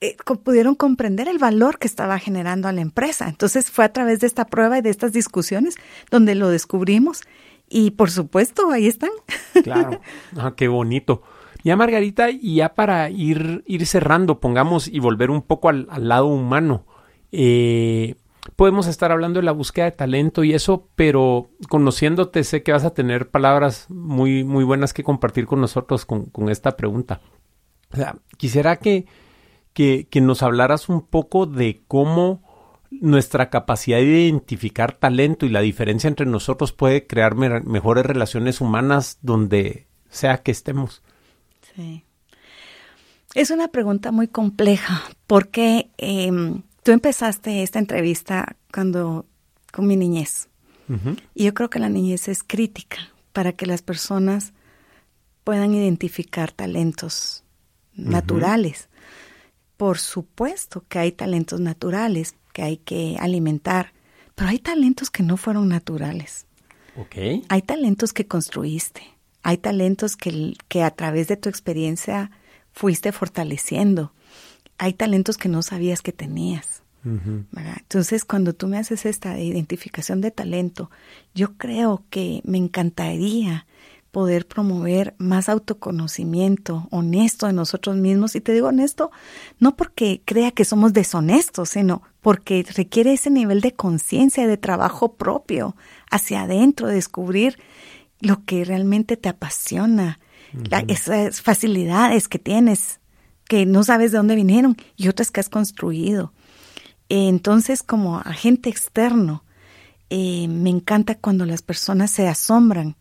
[0.00, 3.28] eh, pudieron comprender el valor que estaba generando a la empresa.
[3.28, 5.76] Entonces fue a través de esta prueba y de estas discusiones
[6.10, 7.22] donde lo descubrimos
[7.68, 9.10] y por supuesto, ahí están.
[9.62, 10.00] Claro,
[10.36, 11.22] ah, qué bonito.
[11.64, 16.26] Ya Margarita, y ya para ir, ir cerrando, pongamos y volver un poco al, lado
[16.26, 16.86] humano.
[17.32, 18.16] Eh,
[18.56, 22.84] podemos estar hablando de la búsqueda de talento y eso, pero conociéndote sé que vas
[22.84, 27.20] a tener palabras muy, muy buenas que compartir con nosotros con, esta pregunta.
[27.92, 29.06] O sea, quisiera que,
[29.74, 32.42] que nos hablaras un poco de cómo
[32.90, 39.18] nuestra capacidad de identificar talento y la diferencia entre nosotros puede crear mejores relaciones humanas
[39.22, 41.02] donde sea que estemos.
[41.80, 42.04] Sí.
[43.34, 49.26] Es una pregunta muy compleja porque em, tú empezaste esta entrevista cuando
[49.72, 50.48] con mi niñez.
[51.36, 52.96] Y yo creo que la niñez es crítica
[53.32, 54.52] para que las personas
[55.44, 57.44] puedan identificar talentos
[57.92, 58.88] naturales.
[59.76, 63.92] Por supuesto que hay talentos naturales, que hay que alimentar,
[64.34, 66.46] pero hay talentos que no fueron naturales.
[66.96, 67.44] Okay.
[67.48, 69.02] Hay talentos que construiste,
[69.42, 72.30] hay talentos que, que a través de tu experiencia
[72.72, 74.12] fuiste fortaleciendo,
[74.78, 76.82] hay talentos que no sabías que tenías.
[77.02, 80.90] Entonces, cuando tú me haces esta identificación de talento,
[81.34, 83.66] yo creo que me encantaría
[84.10, 88.34] poder promover más autoconocimiento honesto de nosotros mismos.
[88.34, 89.10] Y te digo honesto,
[89.58, 95.14] no porque crea que somos deshonestos, sino porque requiere ese nivel de conciencia, de trabajo
[95.14, 95.76] propio
[96.10, 97.58] hacia adentro, descubrir
[98.20, 100.18] lo que realmente te apasiona,
[100.88, 103.00] esas facilidades que tienes,
[103.48, 106.32] que no sabes de dónde vinieron y otras que has construido.
[107.08, 109.44] Entonces, como agente externo,
[110.10, 112.96] eh, me encanta cuando las personas se asombran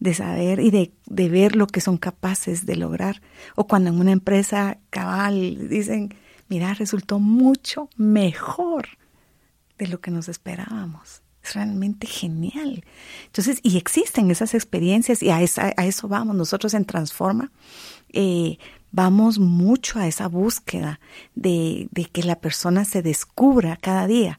[0.00, 3.22] de saber y de, de, ver lo que son capaces de lograr.
[3.54, 6.14] O cuando en una empresa cabal dicen,
[6.48, 8.88] mira, resultó mucho mejor
[9.78, 11.21] de lo que nos esperábamos.
[11.42, 12.84] Es realmente genial.
[13.26, 16.36] Entonces, y existen esas experiencias y a, esa, a eso vamos.
[16.36, 17.50] Nosotros en Transforma
[18.12, 18.58] eh,
[18.92, 21.00] vamos mucho a esa búsqueda
[21.34, 24.38] de, de que la persona se descubra cada día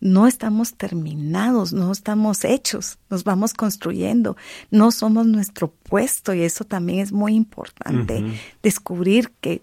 [0.00, 4.36] no estamos terminados, no estamos hechos, nos vamos construyendo,
[4.70, 8.24] no somos nuestro puesto y eso también es muy importante,
[8.62, 9.62] descubrir que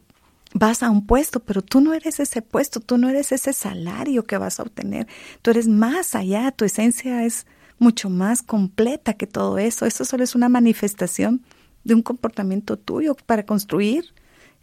[0.53, 4.23] vas a un puesto, pero tú no eres ese puesto, tú no eres ese salario
[4.23, 5.07] que vas a obtener,
[5.41, 7.45] tú eres más allá, tu esencia es
[7.79, 11.43] mucho más completa que todo eso, eso solo es una manifestación
[11.83, 14.13] de un comportamiento tuyo para construir,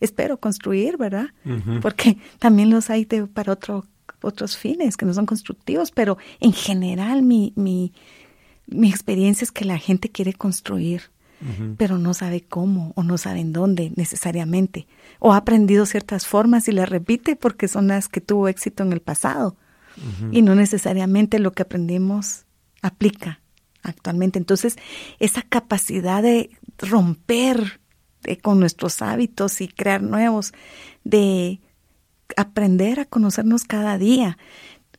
[0.01, 1.29] espero construir, ¿verdad?
[1.81, 3.87] Porque también los hay para otro
[4.25, 7.93] otros fines que no son constructivos, pero en general mi, mi,
[8.67, 11.11] mi experiencia es que la gente quiere construir,
[11.77, 14.87] pero no sabe cómo o no sabe en dónde necesariamente,
[15.19, 18.93] o ha aprendido ciertas formas y las repite porque son las que tuvo éxito en
[18.93, 19.57] el pasado
[20.31, 22.47] y no necesariamente lo que aprendimos
[22.83, 23.41] aplica
[23.83, 24.39] actualmente.
[24.39, 24.77] Entonces,
[25.19, 27.81] esa capacidad de romper
[28.25, 30.53] eh, con nuestros hábitos y crear nuevos,
[31.05, 31.61] de
[32.37, 34.39] aprender a conocernos cada día.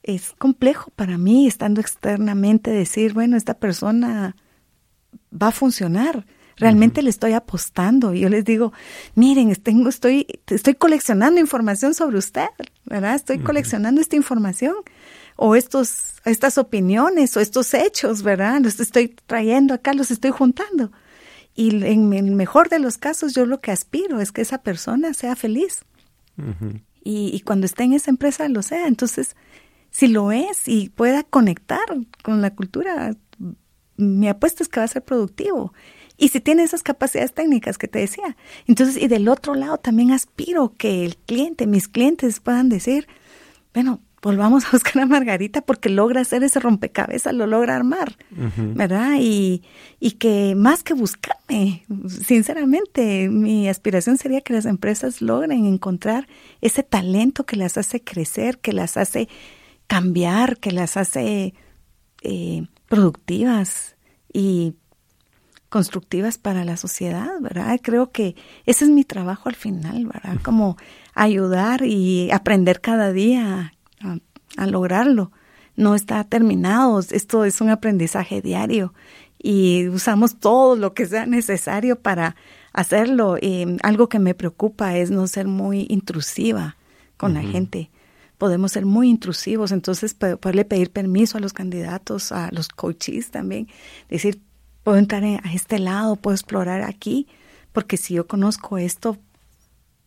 [0.03, 4.35] Es complejo para mí, estando externamente, decir, bueno, esta persona
[5.31, 6.25] va a funcionar.
[6.57, 8.13] Realmente le estoy apostando.
[8.13, 8.73] Y yo les digo,
[9.15, 12.47] miren, tengo, estoy, estoy coleccionando información sobre usted,
[12.85, 13.15] ¿verdad?
[13.15, 14.75] Estoy coleccionando esta información
[15.35, 18.61] o estos, estas opiniones o estos hechos, ¿verdad?
[18.61, 20.91] Los estoy trayendo acá, los estoy juntando.
[21.55, 25.13] Y en el mejor de los casos, yo lo que aspiro es que esa persona
[25.13, 25.85] sea feliz
[27.03, 28.87] y, cuando esté en esa empresa lo sea.
[28.87, 29.35] Entonces,
[29.91, 31.85] si lo es y pueda conectar
[32.23, 33.15] con la cultura,
[33.95, 35.73] mi apuesta es que va a ser productivo.
[36.17, 38.37] Y si tiene esas capacidades técnicas que te decía.
[38.67, 43.07] Entonces, y del otro lado también aspiro que el cliente, mis clientes puedan decir,
[43.73, 48.17] bueno, volvamos a buscar a Margarita porque logra hacer ese rompecabezas, lo logra armar,
[48.57, 49.17] ¿verdad?
[49.19, 49.61] Y,
[49.99, 56.27] y que más que buscarme, sinceramente, mi aspiración sería que las empresas logren encontrar
[56.61, 59.29] ese talento que las hace crecer, que las hace
[59.85, 61.53] cambiar, que las hace
[62.23, 63.95] eh, productivas
[64.33, 64.73] y
[65.75, 67.77] constructivas para la sociedad, ¿verdad?
[67.83, 70.37] Creo que ese es mi trabajo al final, ¿verdad?
[70.41, 70.77] Como
[71.13, 75.33] ayudar y aprender cada día a, lograrlo.
[75.75, 78.93] No está terminado, esto es un aprendizaje diario
[79.37, 82.37] y usamos todo lo que sea necesario para
[82.71, 83.37] hacerlo.
[83.37, 86.77] Y algo que me preocupa es no ser muy intrusiva
[87.17, 87.89] con la gente.
[88.37, 93.67] Podemos ser muy intrusivos, entonces poderle pedir permiso a los candidatos, a los coaches también,
[94.07, 94.39] decir,
[94.85, 97.27] puedo entrar a este lado, puedo explorar aquí,
[97.73, 99.17] porque si yo conozco esto,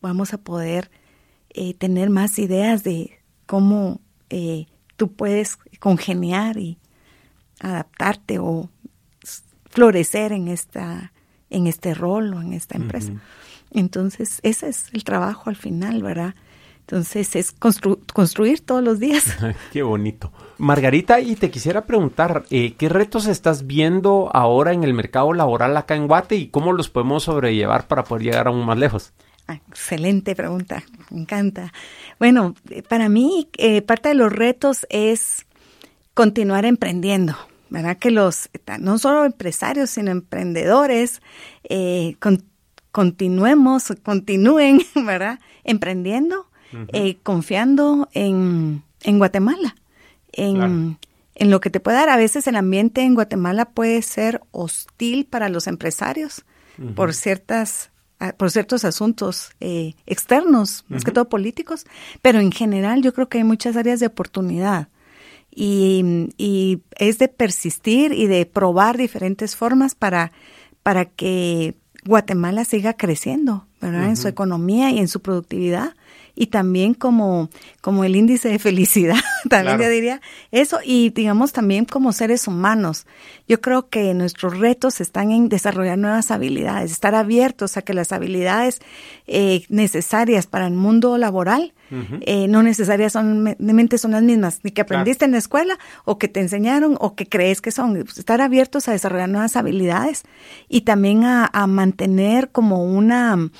[0.00, 0.88] vamos a poder
[1.50, 4.00] eh, tener más ideas de cómo
[4.30, 4.66] eh,
[4.96, 6.78] tú puedes congeniar y
[7.58, 8.70] adaptarte o
[9.68, 11.12] florecer en esta
[11.50, 13.14] en este rol o en esta empresa.
[13.72, 16.36] Entonces, ese es el trabajo al final, ¿verdad?
[16.80, 19.24] Entonces, es construir todos los días.
[19.72, 20.32] Qué bonito.
[20.58, 25.76] Margarita, y te quisiera preguntar, eh, ¿qué retos estás viendo ahora en el mercado laboral
[25.76, 29.12] acá en Guate y cómo los podemos sobrellevar para poder llegar aún más lejos?
[29.46, 31.72] Ah, excelente pregunta, me encanta.
[32.18, 32.54] Bueno,
[32.88, 35.46] para mí eh, parte de los retos es
[36.12, 37.34] continuar emprendiendo,
[37.70, 37.96] ¿verdad?
[37.96, 41.22] Que los, no solo empresarios, sino emprendedores,
[41.64, 42.16] eh,
[42.92, 45.40] continuemos, continúen, ¿verdad?
[45.64, 46.46] Emprendiendo,
[46.92, 49.76] eh, confiando en, en Guatemala,
[50.38, 50.98] en,
[51.34, 52.08] en lo que te puede dar.
[52.08, 56.44] A veces el ambiente en Guatemala puede ser hostil para los empresarios
[56.94, 57.90] por ciertas
[58.36, 61.86] por ciertos asuntos eh, externos, más que todo políticos,
[62.20, 64.88] pero en general yo creo que hay muchas áreas de oportunidad.
[65.54, 70.32] Y, y, es de persistir y de probar diferentes formas para,
[70.82, 74.08] para que Guatemala siga creciendo, ¿verdad?
[74.08, 75.94] En su economía y en su productividad
[76.40, 77.50] y también como,
[77.80, 79.16] como el índice de felicidad,
[79.50, 80.20] también yo diría
[80.52, 83.06] eso, y digamos también como seres humanos.
[83.48, 88.12] Yo creo que nuestros retos están en desarrollar nuevas habilidades, estar abiertos a que las
[88.12, 88.78] habilidades
[89.26, 95.24] eh, necesarias para el mundo laboral eh, no necesariamente son las mismas, ni que aprendiste
[95.24, 97.94] en la escuela o que te enseñaron o que crees que son.
[98.04, 100.24] Pues, estar abiertos a desarrollar nuevas habilidades
[100.68, 103.50] y también a, mantener como una,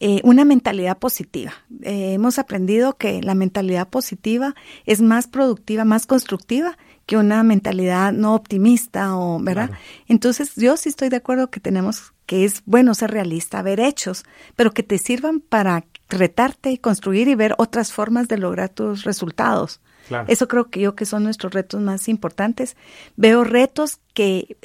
[0.00, 1.52] eh, una mentalidad positiva.
[1.82, 4.54] Eh, hemos aprendido que la mentalidad positiva
[4.86, 9.70] es más productiva, más constructiva que una mentalidad no optimista o, ¿verdad?
[10.06, 14.24] Entonces, yo sí estoy de acuerdo que tenemos que es bueno ser realista, ver hechos,
[14.54, 19.04] pero que te sirvan para retarte y construir y ver otras formas de lograr tus
[19.04, 19.80] resultados.
[20.26, 22.76] Eso creo que yo que son nuestros retos más importantes.
[23.16, 24.58] Veo retos que,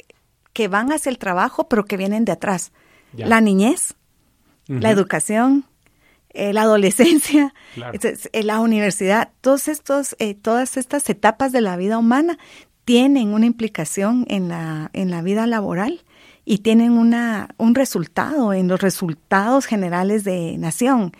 [0.52, 2.72] que van hacia el trabajo, pero que vienen de atrás.
[3.16, 3.94] La niñez,
[4.66, 5.64] la educación,
[6.30, 11.98] eh, la adolescencia, eh, la universidad, todos estos, eh, todas estas etapas de la vida
[11.98, 12.38] humana
[12.84, 16.02] tienen una implicación en la, en la vida laboral
[16.44, 21.12] y tienen una, un resultado en los resultados generales de nación.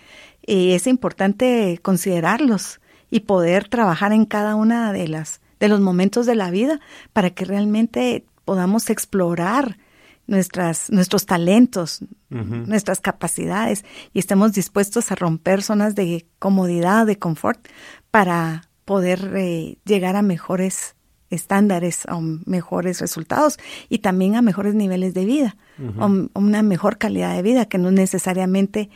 [0.44, 2.80] Y es importante considerarlos
[3.10, 6.80] y poder trabajar en cada una de las de los momentos de la vida
[7.12, 9.78] para que realmente podamos explorar
[10.26, 17.68] nuestras, nuestros talentos, nuestras capacidades y estemos dispuestos a romper zonas de comodidad, de confort
[18.10, 20.96] para poder eh, llegar a mejores
[21.30, 25.56] estándares, a mejores resultados y también a mejores niveles de vida,
[25.98, 28.90] a una mejor calidad de vida, que no es necesariamente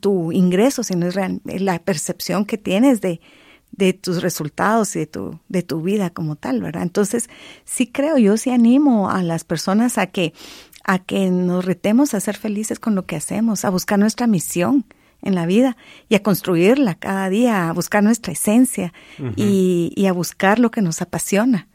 [0.00, 1.16] tu ingreso, sino es
[1.62, 3.20] la percepción que tienes de,
[3.72, 6.82] de tus resultados y de tu, de tu vida como tal, ¿verdad?
[6.82, 7.28] Entonces,
[7.64, 10.32] sí creo, yo sí animo a las personas a que,
[10.88, 14.86] a que nos retemos a ser felices con lo que hacemos, a buscar nuestra misión
[15.20, 15.76] en la vida
[16.08, 18.94] y a construirla cada día, a buscar nuestra esencia
[19.36, 21.68] y, y, a buscar lo que nos apasiona.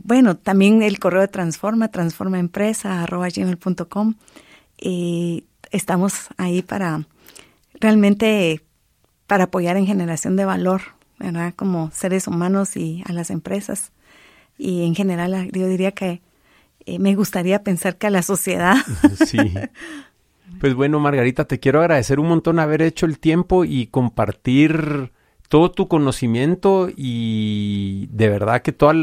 [0.03, 4.15] bueno, también el correo de Transforma, transformaempresa.com.
[4.77, 7.05] Eh, estamos ahí para
[7.79, 8.61] realmente
[9.27, 10.81] para apoyar en generación de valor,
[11.19, 11.53] ¿verdad?
[11.55, 13.91] Como seres humanos y a las empresas.
[14.57, 16.21] Y en general, yo diría que
[16.85, 18.75] eh, me gustaría pensar que a la sociedad.
[19.25, 19.53] Sí.
[20.59, 25.11] Pues bueno, Margarita, te quiero agradecer un montón haber hecho el tiempo y compartir
[25.49, 28.93] todo tu conocimiento y de verdad que todo,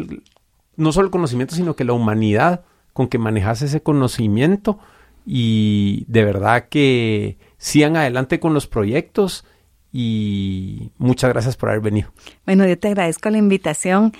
[0.76, 4.78] no solo el conocimiento, sino que la humanidad con que manejas ese conocimiento
[5.26, 9.44] y de verdad que sigan adelante con los proyectos
[9.92, 12.12] y muchas gracias por haber venido.
[12.46, 14.12] Bueno, yo te agradezco la invitación.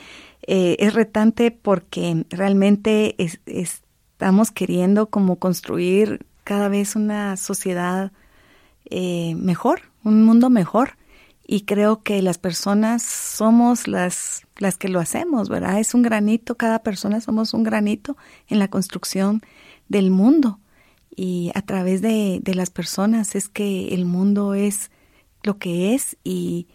[0.47, 3.15] Eh, es retante porque realmente
[3.47, 8.13] estamos queriendo como construir cada vez una sociedad
[8.91, 10.97] eh, mejor, un mundo mejor
[11.47, 15.79] y creo que las personas somos las, las que lo hacemos, ¿verdad?
[15.79, 18.17] Es un granito, cada persona somos un granito
[18.49, 19.43] en la construcción
[19.89, 20.59] del mundo
[21.15, 24.91] y a través de, de las personas es que el mundo es
[25.45, 26.67] lo que es y,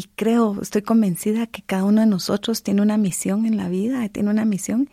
[0.00, 4.08] y creo, estoy convencida que cada uno de nosotros tiene una misión en la vida,
[4.08, 4.88] tiene una misión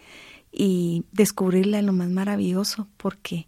[0.52, 3.48] y descubrirla es lo más maravilloso porque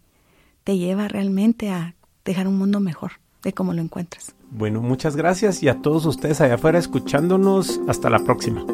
[0.64, 3.12] te lleva realmente a dejar un mundo mejor
[3.42, 4.34] de cómo lo encuentras.
[4.50, 7.78] Bueno, muchas gracias y a todos ustedes allá afuera escuchándonos.
[7.88, 8.64] Hasta la próxima.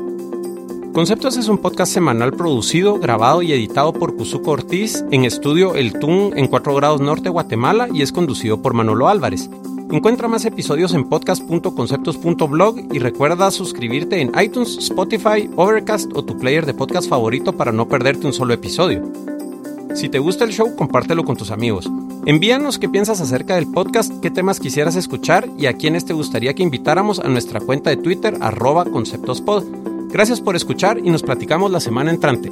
[0.92, 5.98] Conceptos es un podcast semanal producido, grabado y editado por Cuzuco Ortiz en estudio El
[5.98, 9.50] Tun en 4 grados norte Guatemala y es conducido por Manolo Álvarez.
[9.90, 16.66] Encuentra más episodios en podcast.conceptos.blog y recuerda suscribirte en iTunes, Spotify, Overcast o tu player
[16.66, 19.04] de podcast favorito para no perderte un solo episodio.
[19.94, 21.88] Si te gusta el show, compártelo con tus amigos.
[22.26, 26.54] Envíanos qué piensas acerca del podcast, qué temas quisieras escuchar y a quiénes te gustaría
[26.54, 29.64] que invitáramos a nuestra cuenta de Twitter arroba conceptospod.
[30.08, 32.50] Gracias por escuchar y nos platicamos la semana entrante.